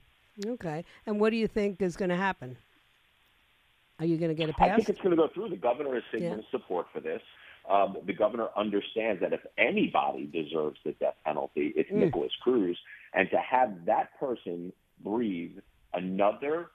[0.46, 0.86] Okay.
[1.06, 2.58] And what do you think is going to happen?
[4.00, 4.70] Are you going to get a pass?
[4.72, 5.50] I think it's going to go through.
[5.50, 6.60] The governor has signaled yeah.
[6.60, 7.22] support for this.
[7.70, 11.98] Um, the governor understands that if anybody deserves the death penalty, it's mm.
[11.98, 12.78] Nikolas Cruz.
[13.14, 15.58] And to have that person breathe
[15.94, 16.68] another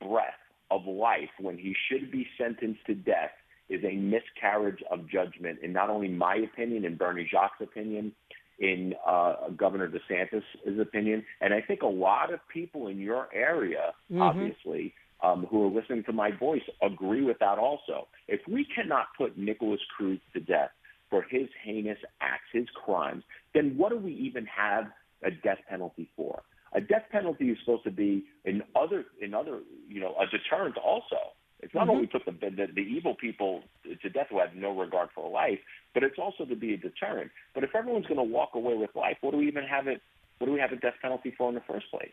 [0.00, 0.34] breath
[0.72, 3.30] of life when he should be sentenced to death
[3.68, 8.12] is a miscarriage of judgment in not only my opinion and Bernie Jacques' opinion,
[8.58, 13.92] in uh, Governor DeSantis' opinion, and I think a lot of people in your area,
[14.10, 14.22] mm-hmm.
[14.22, 18.08] obviously, um, who are listening to my voice, agree with that also.
[18.28, 20.70] If we cannot put Nikolas Cruz to death
[21.10, 24.84] for his heinous acts, his crimes, then what do we even have
[25.24, 26.42] a death penalty for?
[26.74, 30.76] A death penalty is supposed to be in other in other you know a deterrent
[30.78, 31.32] also.
[31.60, 31.90] It's not mm-hmm.
[31.90, 35.60] only put the, the the evil people to death who have no regard for life,
[35.94, 37.30] but it's also to be a deterrent.
[37.54, 40.00] But if everyone's going to walk away with life, what do we even have it?
[40.38, 42.10] What do we have a death penalty for in the first place?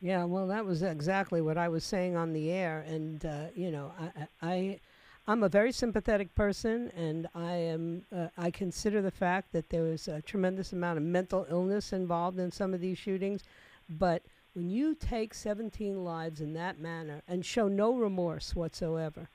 [0.00, 3.70] Yeah, well, that was exactly what I was saying on the air, and uh, you
[3.70, 4.80] know, I, I,
[5.26, 9.82] I'm a very sympathetic person, and I am, uh, I consider the fact that there
[9.82, 13.42] was a tremendous amount of mental illness involved in some of these shootings.
[13.88, 14.22] But
[14.54, 19.28] when you take 17 lives in that manner and show no remorse whatsoever,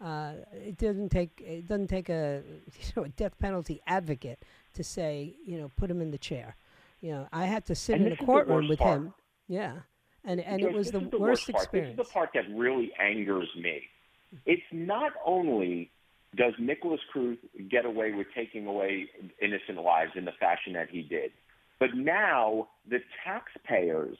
[0.00, 2.42] Uh, it doesn't take it doesn't take a
[2.80, 4.40] you know a death penalty advocate
[4.74, 6.56] to say you know put him in the chair.
[7.00, 8.98] You know, I had to sit And in a the courtroom with part.
[8.98, 9.14] him.
[9.46, 9.74] Yeah,
[10.24, 11.62] and and Joyce, it was the, the worst part.
[11.62, 11.96] experience.
[11.96, 13.82] This is the part that really angers me.
[14.44, 15.90] It's not only
[16.34, 17.38] does Nikolas Cruz
[17.70, 19.08] get away with taking away
[19.40, 21.30] innocent lives in the fashion that he did,
[21.84, 24.16] but now the taxpayers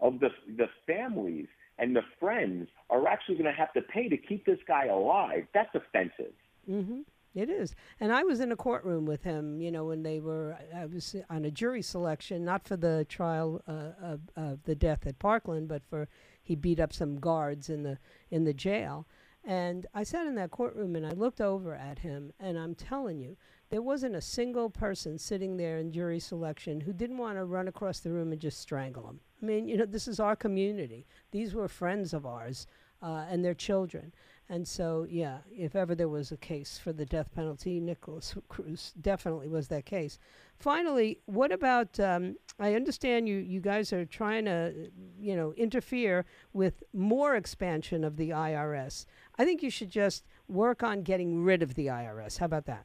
[0.00, 1.46] of the the families
[1.78, 5.46] and the friends are actually going to have to pay to keep this guy alive.
[5.54, 6.32] That's offensive.
[6.68, 7.02] Mm-hmm.
[7.36, 9.60] It is, and I was in a courtroom with him.
[9.60, 13.62] You know, when they were, I was on a jury selection, not for the trial
[13.68, 16.08] uh, of, of the death at Parkland, but for
[16.42, 17.98] he beat up some guards in the
[18.28, 19.06] in the jail.
[19.44, 23.20] And I sat in that courtroom and I looked over at him, and I'm telling
[23.20, 23.36] you,
[23.70, 27.68] there wasn't a single person sitting there in jury selection who didn't want to run
[27.68, 29.20] across the room and just strangle him.
[29.42, 31.06] I mean, you know, this is our community.
[31.30, 32.66] These were friends of ours
[33.02, 34.12] uh, and their children.
[34.48, 38.92] And so, yeah, if ever there was a case for the death penalty, Nikolas Cruz
[39.00, 40.18] definitely was that case.
[40.58, 41.98] Finally, what about?
[41.98, 48.04] Um, I understand you, you guys are trying to, you know, interfere with more expansion
[48.04, 49.06] of the IRS.
[49.38, 52.38] I think you should just work on getting rid of the IRS.
[52.38, 52.84] How about that?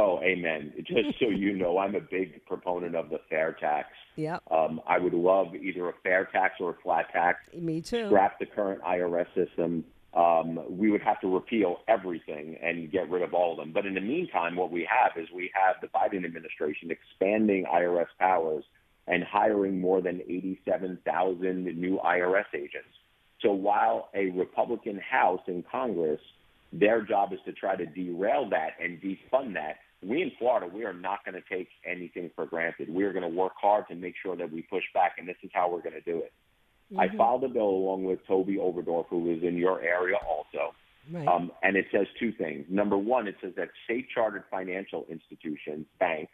[0.00, 0.72] Oh, amen.
[0.86, 3.88] Just so you know, I'm a big proponent of the fair tax.
[4.16, 7.38] Yeah, Um, I would love either a fair tax or a flat tax.
[7.54, 8.06] me too.
[8.06, 9.84] Scrap the current IRS system.
[10.14, 13.72] Um, we would have to repeal everything and get rid of all of them.
[13.72, 18.08] But in the meantime, what we have is we have the Biden administration expanding IRS
[18.18, 18.64] powers
[19.06, 22.88] and hiring more than 87,000 new IRS agents.
[23.40, 26.20] So while a Republican House in Congress,
[26.72, 30.84] their job is to try to derail that and defund that, we in Florida, we
[30.84, 32.88] are not going to take anything for granted.
[32.88, 35.36] We are going to work hard to make sure that we push back, and this
[35.42, 36.32] is how we're going to do it.
[36.98, 40.74] I filed a bill along with Toby Overdorf, who is in your area also.
[41.10, 41.26] Right.
[41.26, 42.66] Um, and it says two things.
[42.68, 46.32] Number one, it says that state chartered financial institutions, banks,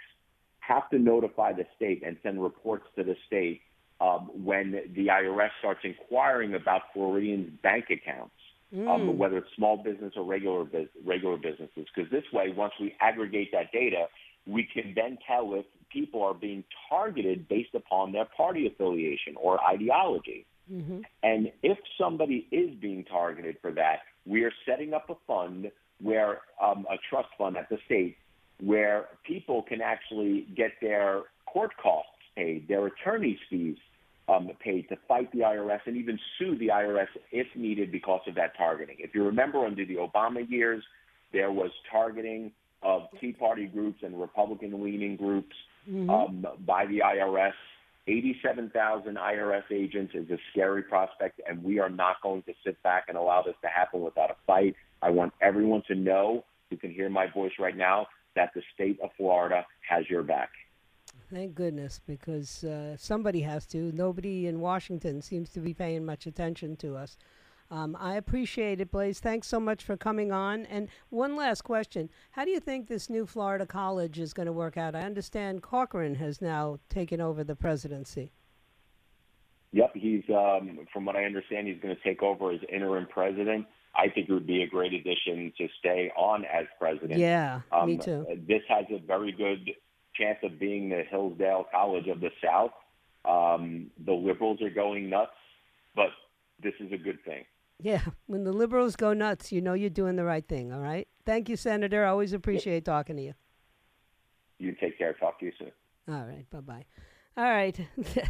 [0.61, 3.61] have to notify the state and send reports to the state
[4.01, 8.35] um, when the IRS starts inquiring about Floridians' bank accounts,
[8.75, 11.87] um, whether it's small business or regular bus- regular businesses.
[11.95, 14.07] Because this way, once we aggregate that data,
[14.47, 19.63] we can then tell if people are being targeted based upon their party affiliation or
[19.65, 20.47] ideology.
[21.23, 25.71] And if somebody is being targeted for that, we are setting up a fund
[26.03, 28.17] where um, a trust fund at the state
[28.61, 33.77] where people can actually get their court costs paid, their attorney's fees
[34.29, 38.35] um, paid to fight the IRS and even sue the IRS if needed because of
[38.35, 38.97] that targeting.
[38.99, 40.83] If you remember, under the Obama years,
[41.33, 42.53] there was targeting
[42.83, 45.55] of Tea Party groups and Republican leaning groups
[46.11, 47.53] um, by the IRS.
[48.09, 53.07] 87,000 IRS agents is a scary prospect, and we are not going to sit back
[53.09, 54.77] and allow this to happen without a fight.
[55.03, 58.07] I want everyone to know who can hear my voice right now
[58.37, 60.51] that the state of Florida has your back.
[61.33, 63.91] Thank goodness, because uh, somebody has to.
[63.93, 67.17] Nobody in Washington seems to be paying much attention to us.
[67.69, 69.19] Um, I appreciate it, Blaise.
[69.19, 70.67] Thanks so much for coming on.
[70.67, 74.53] And one last question How do you think this new Florida college is going to
[74.53, 74.95] work out?
[74.95, 78.31] I understand Corcoran has now taken over the presidency.
[79.73, 83.67] Yep, he's um, from what I understand, he's going to take over as interim president.
[83.97, 87.19] I think it would be a great addition to stay on as president.
[87.19, 88.27] Yeah, Um, me too.
[88.47, 89.71] This has a very good
[90.19, 92.73] chance of being the Hillsdale College of the South.
[93.25, 95.33] Um, the liberals are going nuts,
[95.95, 96.11] but
[96.63, 97.45] this is a good thing.
[97.83, 101.07] Yeah, when the liberals go nuts, you know you're doing the right thing, all right?
[101.27, 102.05] Thank you, Senator.
[102.05, 103.35] I always appreciate talking to you.
[104.59, 105.13] You take care.
[105.15, 105.73] Talk to you soon.
[106.09, 106.85] All right, bye bye.
[107.37, 107.79] All right,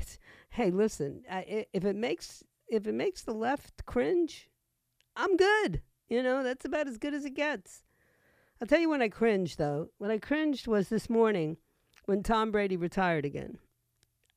[0.51, 4.49] hey, listen, I, i- if it makes if it makes the left cringe,
[5.15, 5.83] I'm good.
[6.09, 7.85] You know, that's about as good as it gets.
[8.61, 9.91] I'll tell you when I cringed though.
[9.99, 11.59] When I cringed was this morning
[12.07, 13.59] when Tom Brady retired again.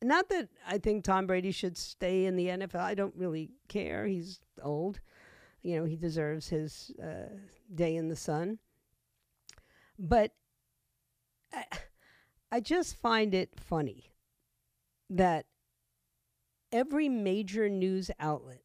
[0.01, 2.79] Not that I think Tom Brady should stay in the NFL.
[2.79, 4.05] I don't really care.
[4.05, 4.99] He's old.
[5.61, 7.35] You know, he deserves his uh,
[7.73, 8.59] day in the sun.
[9.97, 10.31] But
[11.53, 11.65] I,
[12.51, 14.13] I just find it funny
[15.09, 15.45] that
[16.71, 18.61] every major news outlet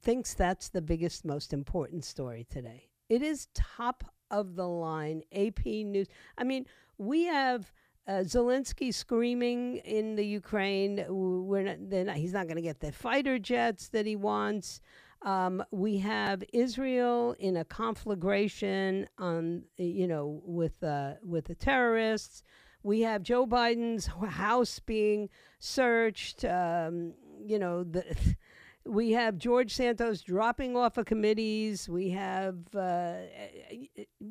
[0.00, 2.88] thinks that's the biggest, most important story today.
[3.08, 6.06] It is top of the line AP news.
[6.38, 6.66] I mean,
[6.98, 7.72] we have
[8.08, 11.04] uh, Zelensky screaming in the Ukraine.
[11.08, 14.80] We're not, not, he's not going to get the fighter jets that he wants.
[15.22, 22.44] Um, we have Israel in a conflagration on, you know, with uh, with the terrorists.
[22.82, 25.28] We have Joe Biden's house being
[25.58, 26.44] searched.
[26.44, 28.04] Um, you know, the
[28.84, 31.88] we have George Santos dropping off of committees.
[31.88, 33.14] We have uh,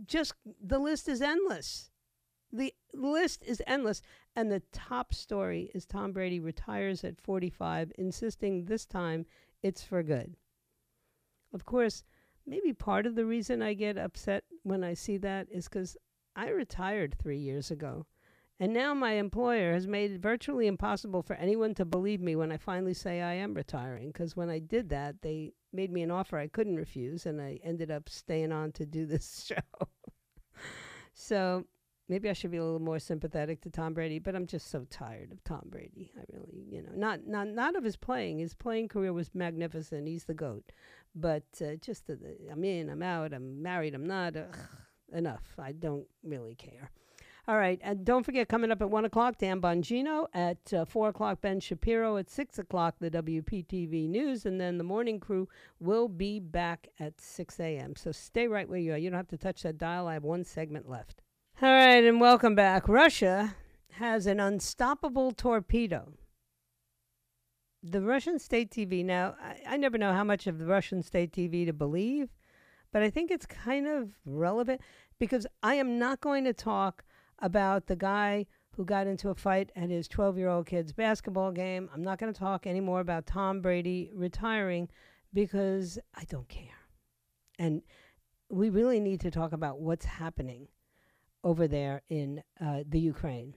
[0.05, 1.91] just the list is endless.
[2.51, 4.01] The list is endless.
[4.35, 9.25] And the top story is Tom Brady retires at 45, insisting this time
[9.63, 10.35] it's for good.
[11.53, 12.03] Of course,
[12.45, 15.97] maybe part of the reason I get upset when I see that is because
[16.35, 18.05] I retired three years ago.
[18.59, 22.51] And now my employer has made it virtually impossible for anyone to believe me when
[22.51, 24.07] I finally say I am retiring.
[24.07, 27.59] Because when I did that, they made me an offer I couldn't refuse, and I
[27.63, 29.87] ended up staying on to do this show.
[31.13, 31.65] so
[32.07, 34.85] maybe I should be a little more sympathetic to Tom Brady, but I'm just so
[34.89, 36.11] tired of Tom Brady.
[36.17, 38.39] I really, you know, not not not of his playing.
[38.39, 40.07] His playing career was magnificent.
[40.07, 40.71] He's the goat,
[41.15, 42.17] but uh, just the,
[42.51, 44.35] I'm in, I'm out, I'm married, I'm not.
[44.35, 44.55] Ugh,
[45.13, 45.55] enough.
[45.57, 46.91] I don't really care.
[47.47, 50.25] All right, and don't forget, coming up at 1 o'clock, Dan Bongino.
[50.33, 52.17] At uh, 4 o'clock, Ben Shapiro.
[52.17, 54.47] At 6 o'clock, the WPTV News.
[54.47, 55.47] And then the morning crew
[55.79, 57.95] will be back at 6 a.m.
[57.95, 58.97] So stay right where you are.
[58.97, 60.07] You don't have to touch that dial.
[60.07, 61.21] I have one segment left.
[61.61, 62.89] All right, and welcome back.
[62.89, 63.55] Russia
[63.91, 66.11] has an unstoppable torpedo.
[67.81, 71.31] The Russian state TV, now, I, I never know how much of the Russian state
[71.31, 72.27] TV to believe,
[72.91, 74.81] but I think it's kind of relevant
[75.17, 77.05] because I am not going to talk
[77.39, 81.53] about the guy who got into a fight at his 12 year old kid's basketball
[81.53, 81.89] game.
[81.93, 84.89] I'm not going to talk anymore about Tom Brady retiring
[85.33, 86.89] because I don't care.
[87.57, 87.81] And
[88.49, 90.67] we really need to talk about what's happening
[91.45, 93.55] over there in uh, the Ukraine.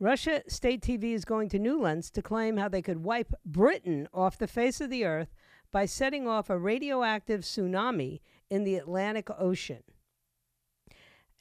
[0.00, 4.36] Russia State TV is going to Nuance to claim how they could wipe Britain off
[4.36, 5.32] the face of the earth
[5.70, 8.18] by setting off a radioactive tsunami
[8.50, 9.84] in the Atlantic Ocean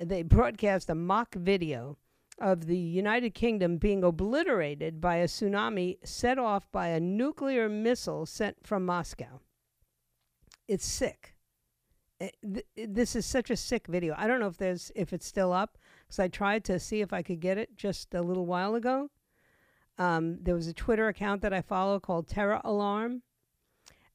[0.03, 1.97] they broadcast a mock video
[2.39, 8.25] of the United Kingdom being obliterated by a tsunami set off by a nuclear missile
[8.25, 9.41] sent from Moscow.
[10.67, 11.30] It's sick.
[12.21, 14.13] It, th- this is such a sick video.
[14.17, 17.13] I don't know if there's if it's still up because I tried to see if
[17.13, 19.09] I could get it just a little while ago.
[19.97, 23.23] Um, there was a Twitter account that I follow called Terror Alarm,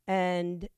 [0.07, 0.69] and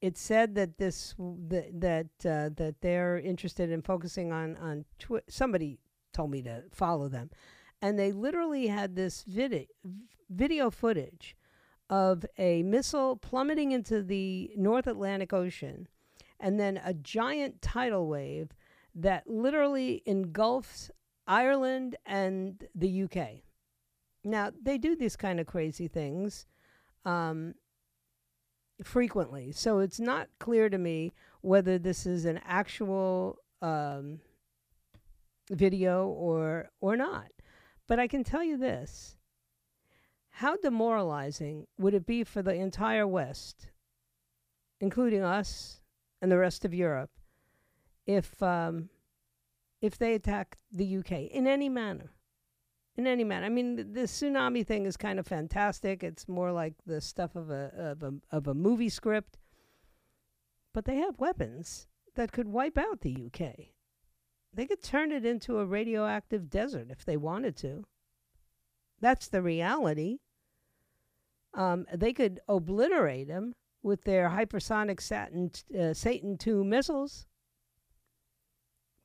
[0.00, 5.22] it said that this that that uh, that they're interested in focusing on on twi-
[5.28, 5.78] somebody
[6.12, 7.30] told me to follow them
[7.82, 9.64] and they literally had this video
[10.30, 11.36] video footage
[11.90, 15.88] of a missile plummeting into the North Atlantic Ocean
[16.42, 18.50] and then a giant tidal wave
[18.94, 20.90] that literally engulfs
[21.26, 23.42] Ireland and the UK.
[24.24, 26.46] Now, they do these kind of crazy things.
[27.04, 27.54] Um,
[28.84, 29.52] frequently.
[29.52, 34.20] So it's not clear to me whether this is an actual um,
[35.50, 37.28] video or or not.
[37.86, 39.16] But I can tell you this:
[40.30, 43.68] how demoralizing would it be for the entire West,
[44.80, 45.81] including us
[46.22, 47.10] and the rest of Europe,
[48.06, 48.88] if um,
[49.82, 52.12] if they attack the UK in any manner?
[52.96, 53.46] in any manner.
[53.46, 56.02] I mean, the, tsunami thing is kind of fantastic.
[56.02, 59.38] It's more like the stuff of a of a of a movie script.
[60.74, 63.54] But they have weapons that could wipe out the UK.
[64.54, 67.84] They could turn it into a radioactive desert if they wanted to.
[69.00, 70.18] That's the reality.
[71.54, 77.26] Um, they could obliterate them with their hypersonic Saturn, uh, Satan II missiles.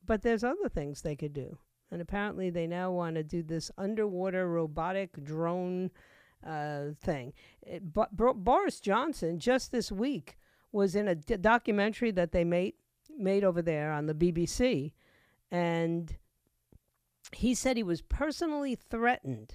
[0.04, 1.58] But there's other things they could do.
[1.90, 5.90] And apparently, they now want to do this underwater robotic drone
[6.46, 7.32] uh, thing.
[7.62, 10.38] It, but Boris Johnson, just this week,
[10.70, 12.74] was in a d- documentary that they made
[13.16, 14.92] made over there on the BBC,
[15.50, 16.16] and
[17.32, 19.54] he said he was personally threatened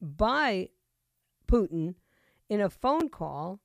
[0.00, 0.68] by
[1.48, 1.94] Putin
[2.48, 3.60] in a phone call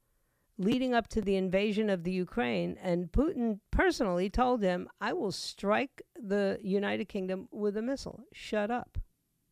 [0.57, 2.77] leading up to the invasion of the Ukraine.
[2.81, 8.23] And Putin personally told him, I will strike the United Kingdom with a missile.
[8.31, 8.97] Shut up.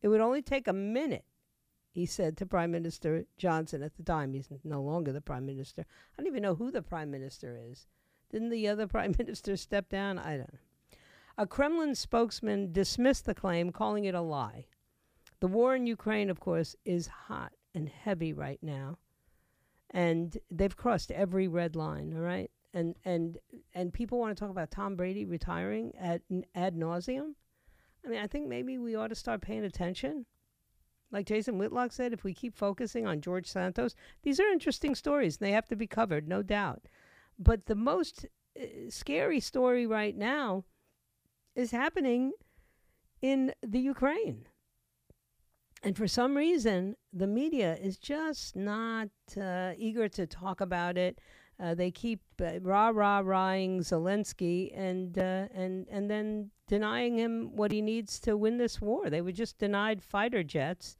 [0.02, 1.24] It would only take a minute,
[1.90, 4.32] he said to Prime Minister Johnson at the time.
[4.32, 5.82] He's no longer the Prime Minister.
[5.82, 7.86] I don't even know who the Prime Minister is.
[8.30, 10.18] Didn't the other Prime Minister step down?
[10.18, 10.58] I don't know.
[11.36, 14.66] A Kremlin spokesman dismissed the claim, calling it a lie.
[15.40, 18.98] The war in Ukraine, of course, is hot and heavy right now
[19.94, 22.12] and they've crossed every red line.
[22.14, 23.38] All right, and and
[23.72, 26.20] and people want to talk about Tom Brady retiring at
[26.54, 27.34] ad nauseum.
[28.04, 30.26] I mean, I think maybe we ought to start paying attention.
[31.10, 35.36] Like Jason Whitlock said, if we keep focusing on George Santos, these are interesting stories
[35.36, 36.82] and they have to be covered, no doubt.
[37.38, 38.26] But the most
[38.60, 40.64] uh, scary story right now
[41.54, 42.32] is happening
[43.22, 44.48] in the Ukraine.
[45.84, 51.20] And for some reason, the media is just not uh, eager to talk about it.
[51.60, 57.54] Uh, they keep uh, rah rah rahing Zelensky and uh, and and then denying him
[57.54, 59.10] what he needs to win this war.
[59.10, 60.96] They were just denied fighter jets.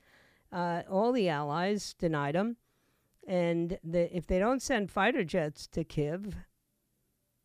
[0.53, 2.57] Uh, all the allies denied them,
[3.27, 6.37] and the, if they don't send fighter jets to Kiev,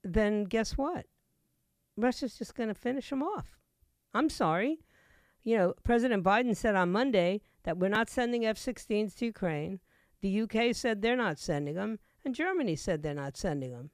[0.04, 1.06] then guess what?
[1.98, 3.58] Russia's just going to finish them off.
[4.14, 4.80] I'm sorry.
[5.44, 9.80] You know, President Biden said on Monday that we're not sending F 16s to Ukraine.
[10.22, 12.00] The UK said they're not sending them.
[12.26, 13.92] And Germany said they're not sending them.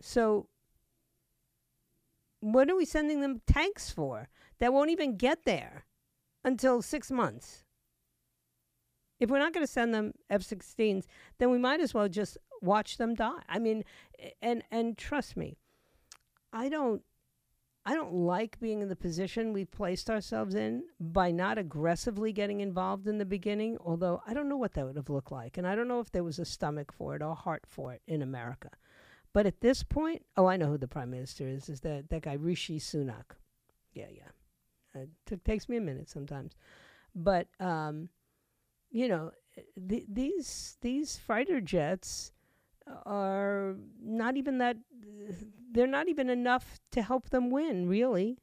[0.00, 0.48] So,
[2.40, 4.28] what are we sending them tanks for?
[4.58, 5.86] That won't even get there
[6.44, 7.64] until six months.
[9.18, 11.04] If we're not going to send them F 16s,
[11.38, 13.42] then we might as well just watch them die.
[13.48, 13.84] I mean,
[14.42, 15.58] and, and trust me,
[16.52, 17.02] I don't
[17.88, 22.60] I don't like being in the position we've placed ourselves in by not aggressively getting
[22.60, 25.56] involved in the beginning, although I don't know what that would have looked like.
[25.56, 28.02] And I don't know if there was a stomach for it or heart for it
[28.08, 28.70] in America.
[29.32, 32.22] But at this point, oh, I know who the prime minister is, is that, that
[32.22, 33.36] guy Rishi Sunak.
[33.92, 35.00] Yeah, yeah.
[35.02, 36.56] It t- takes me a minute sometimes.
[37.14, 38.08] But, um,
[38.90, 39.30] you know,
[39.88, 42.32] th- these, these fighter jets
[43.04, 44.76] are not even that
[45.72, 48.38] they're not even enough to help them win really.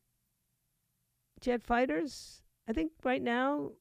[1.41, 3.71] Jet fighters i think right now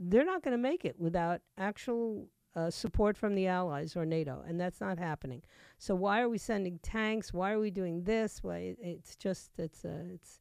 [0.00, 4.42] they're not going to make it without actual uh, support from the allies or nato
[4.46, 5.42] and that's not happening.
[5.78, 7.32] So why are we sending tanks?
[7.32, 8.42] Why are we doing this?
[8.42, 10.40] Why it's just it's uh, it's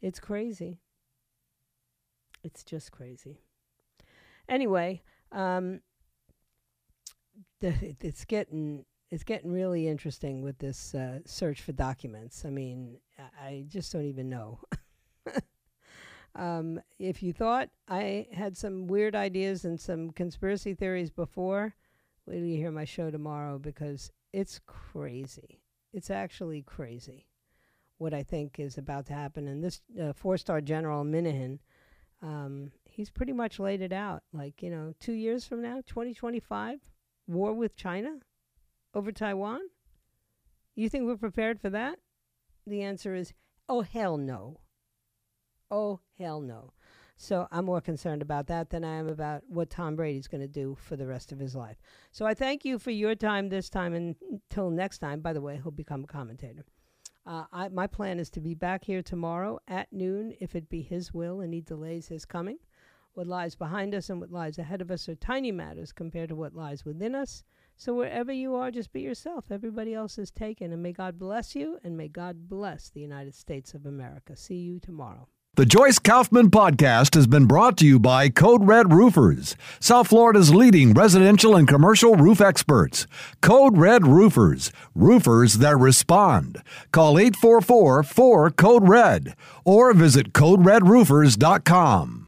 [0.00, 0.80] it's crazy.
[2.42, 3.40] It's just crazy.
[4.48, 5.80] Anyway um,
[7.64, 12.44] the, it's getting it's getting really interesting with this uh, search for documents.
[12.44, 12.98] I mean,
[13.40, 14.58] I just don't even know.
[16.34, 21.74] um, if you thought I had some weird ideas and some conspiracy theories before,
[22.26, 25.60] wait till you hear my show tomorrow because it's crazy.
[25.92, 27.28] It's actually crazy
[27.98, 29.46] what I think is about to happen.
[29.46, 31.60] And this uh, four star general Minihan,
[32.20, 34.24] um, he's pretty much laid it out.
[34.32, 36.80] Like, you know, two years from now, 2025,
[37.26, 38.18] war with China
[38.94, 39.60] over Taiwan?
[40.74, 41.98] You think we're prepared for that?
[42.66, 43.32] The answer is,
[43.68, 44.60] oh, hell no.
[45.70, 46.72] Oh, hell no.
[47.16, 50.48] So I'm more concerned about that than I am about what Tom Brady's going to
[50.48, 51.76] do for the rest of his life.
[52.10, 53.94] So I thank you for your time this time.
[53.94, 56.64] And until next time, by the way, he'll become a commentator.
[57.26, 60.82] Uh, I, my plan is to be back here tomorrow at noon, if it be
[60.82, 62.58] his will and he delays his coming.
[63.14, 66.34] What lies behind us and what lies ahead of us are tiny matters compared to
[66.34, 67.44] what lies within us.
[67.76, 69.46] So wherever you are, just be yourself.
[69.50, 70.72] Everybody else is taken.
[70.72, 74.36] And may God bless you and may God bless the United States of America.
[74.36, 75.28] See you tomorrow.
[75.56, 80.52] The Joyce Kaufman podcast has been brought to you by Code Red Roofers, South Florida's
[80.52, 83.06] leading residential and commercial roof experts.
[83.40, 86.60] Code Red Roofers, roofers that respond.
[86.90, 92.22] Call 844 4 Code Red or visit CodeRedRoofers.com.